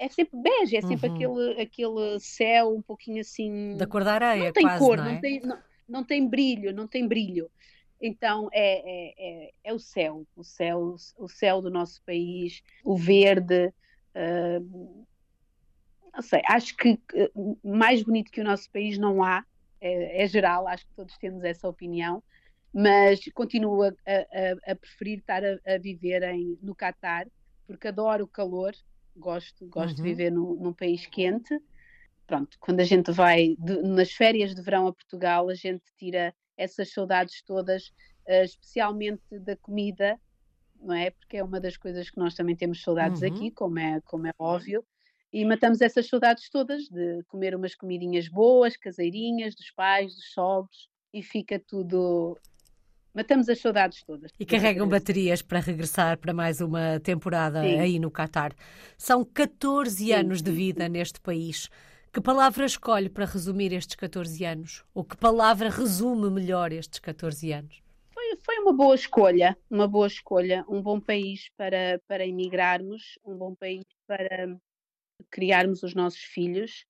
é 0.00 0.08
sempre 0.08 0.40
bege, 0.40 0.76
é 0.76 0.80
sempre 0.80 1.08
uhum. 1.08 1.14
aquele, 1.16 1.60
aquele 1.60 2.20
céu 2.20 2.72
um 2.72 2.80
pouquinho 2.80 3.20
assim. 3.20 3.76
Da 3.76 3.86
cor 3.86 4.04
da 4.04 4.14
areia, 4.14 4.44
não 4.44 4.52
tem 4.52 4.62
quase, 4.62 4.78
cor, 4.78 4.96
não, 4.96 5.06
é? 5.06 5.12
não, 5.12 5.20
tem, 5.20 5.40
não, 5.40 5.58
não, 5.88 6.04
tem 6.04 6.28
brilho, 6.28 6.72
não 6.72 6.86
tem 6.86 7.08
brilho. 7.08 7.50
Então 8.00 8.48
é, 8.52 8.78
é, 8.78 9.14
é, 9.18 9.50
é, 9.64 9.74
o 9.74 9.78
céu, 9.80 10.24
o 10.36 10.44
céu, 10.44 10.94
o 11.18 11.28
céu 11.28 11.60
do 11.60 11.68
nosso 11.68 12.00
país, 12.04 12.62
o 12.84 12.96
verde. 12.96 13.72
Uh, 14.14 15.06
não 16.18 16.22
sei, 16.22 16.42
acho 16.46 16.76
que 16.76 16.98
mais 17.62 18.02
bonito 18.02 18.32
que 18.32 18.40
o 18.40 18.44
nosso 18.44 18.68
país 18.72 18.98
não 18.98 19.22
há, 19.22 19.44
é, 19.80 20.24
é 20.24 20.26
geral, 20.26 20.66
acho 20.66 20.84
que 20.84 20.92
todos 20.94 21.16
temos 21.16 21.44
essa 21.44 21.68
opinião, 21.68 22.20
mas 22.74 23.20
continuo 23.32 23.84
a, 23.84 23.88
a, 23.88 24.72
a 24.72 24.74
preferir 24.74 25.20
estar 25.20 25.44
a, 25.44 25.60
a, 25.64 25.78
viver 25.78 26.24
em, 26.24 26.58
no 26.60 26.74
Catar, 26.74 27.28
porque 27.68 27.86
adoro 27.86 28.24
o 28.24 28.28
calor, 28.28 28.74
gosto, 29.16 29.64
gosto 29.68 29.90
uhum. 29.90 29.94
de 29.94 30.02
viver 30.02 30.32
no, 30.32 30.56
num 30.56 30.72
país 30.72 31.06
quente. 31.06 31.56
Pronto, 32.26 32.58
quando 32.58 32.80
a 32.80 32.84
gente 32.84 33.12
vai 33.12 33.54
de, 33.56 33.80
nas 33.82 34.10
férias 34.10 34.56
de 34.56 34.60
verão 34.60 34.88
a 34.88 34.92
Portugal, 34.92 35.48
a 35.48 35.54
gente 35.54 35.84
tira 35.96 36.34
essas 36.56 36.92
saudades 36.92 37.42
todas, 37.42 37.92
uh, 38.26 38.42
especialmente 38.44 39.22
da 39.38 39.56
comida, 39.56 40.18
não 40.80 40.96
é? 40.96 41.10
Porque 41.10 41.36
é 41.36 41.44
uma 41.44 41.60
das 41.60 41.76
coisas 41.76 42.10
que 42.10 42.18
nós 42.18 42.34
também 42.34 42.56
temos 42.56 42.82
saudades 42.82 43.22
uhum. 43.22 43.28
aqui, 43.28 43.50
como 43.52 43.78
é, 43.78 44.00
como 44.00 44.26
é 44.26 44.32
óbvio 44.36 44.84
e 45.32 45.44
matamos 45.44 45.80
essas 45.80 46.06
saudades 46.06 46.48
todas 46.50 46.84
de 46.88 47.22
comer 47.24 47.54
umas 47.54 47.74
comidinhas 47.74 48.28
boas, 48.28 48.76
caseirinhas, 48.76 49.54
dos 49.54 49.70
pais, 49.70 50.14
dos 50.14 50.32
sogros, 50.32 50.88
e 51.12 51.22
fica 51.22 51.58
tudo. 51.58 52.38
Matamos 53.14 53.48
as 53.48 53.60
saudades 53.60 54.02
todas. 54.04 54.30
E 54.38 54.46
carregam 54.46 54.88
baterias 54.88 55.42
para 55.42 55.60
regressar 55.60 56.18
para 56.18 56.32
mais 56.32 56.60
uma 56.60 57.00
temporada 57.00 57.62
Sim. 57.62 57.78
aí 57.78 57.98
no 57.98 58.10
Catar. 58.10 58.54
São 58.96 59.24
14 59.24 59.96
Sim. 59.96 60.12
anos 60.12 60.42
de 60.42 60.50
vida 60.50 60.88
neste 60.88 61.20
país. 61.20 61.68
Que 62.12 62.20
palavra 62.20 62.64
escolhe 62.64 63.08
para 63.08 63.26
resumir 63.26 63.72
estes 63.72 63.96
14 63.96 64.44
anos? 64.44 64.84
Ou 64.94 65.04
que 65.04 65.16
palavra 65.16 65.68
resume 65.68 66.30
melhor 66.30 66.72
estes 66.72 67.00
14 67.00 67.52
anos? 67.52 67.82
Foi, 68.12 68.36
foi 68.40 68.58
uma 68.60 68.72
boa 68.72 68.94
escolha, 68.94 69.56
uma 69.70 69.86
boa 69.86 70.06
escolha, 70.06 70.64
um 70.68 70.80
bom 70.80 71.00
país 71.00 71.50
para, 71.56 72.00
para 72.08 72.26
emigrarmos, 72.26 73.18
um 73.24 73.36
bom 73.36 73.54
país 73.54 73.84
para, 74.06 74.56
criarmos 75.30 75.82
os 75.82 75.94
nossos 75.94 76.20
filhos. 76.20 76.84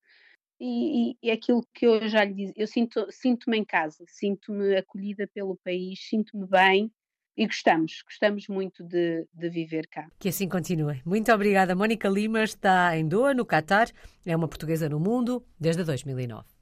E, 0.61 1.17
e, 1.23 1.31
é 1.31 1.33
aquilo 1.33 1.65
que 1.73 1.87
eu 1.87 2.09
já 2.09 2.25
lhe 2.25 2.35
disse, 2.35 2.53
eu 2.57 2.67
sinto, 2.67 3.07
sinto-me 3.11 3.59
em 3.59 3.65
casa, 3.65 4.05
sinto-me 4.09 4.77
acolhida 4.77 5.27
pelo 5.29 5.57
país, 5.57 6.01
sinto-me 6.09 6.47
bem 6.49 6.91
e 7.37 7.47
gostamos, 7.47 8.03
gostamos 8.05 8.49
muito 8.49 8.83
de, 8.83 9.25
de, 9.33 9.49
viver 9.49 9.87
cá. 9.87 10.11
Que 10.19 10.29
assim 10.29 10.49
continue. 10.49 11.01
Muito 11.05 11.33
obrigada. 11.33 11.77
Mónica 11.77 12.09
Lima 12.09 12.43
está 12.43 12.97
em 12.97 13.07
Doha, 13.07 13.33
no 13.33 13.47
Catar, 13.47 13.89
é 14.27 14.35
uma 14.35 14.49
portuguesa 14.49 14.89
no 14.89 14.99
mundo 14.99 15.47
desde 15.61 15.85
2009. 15.85 16.58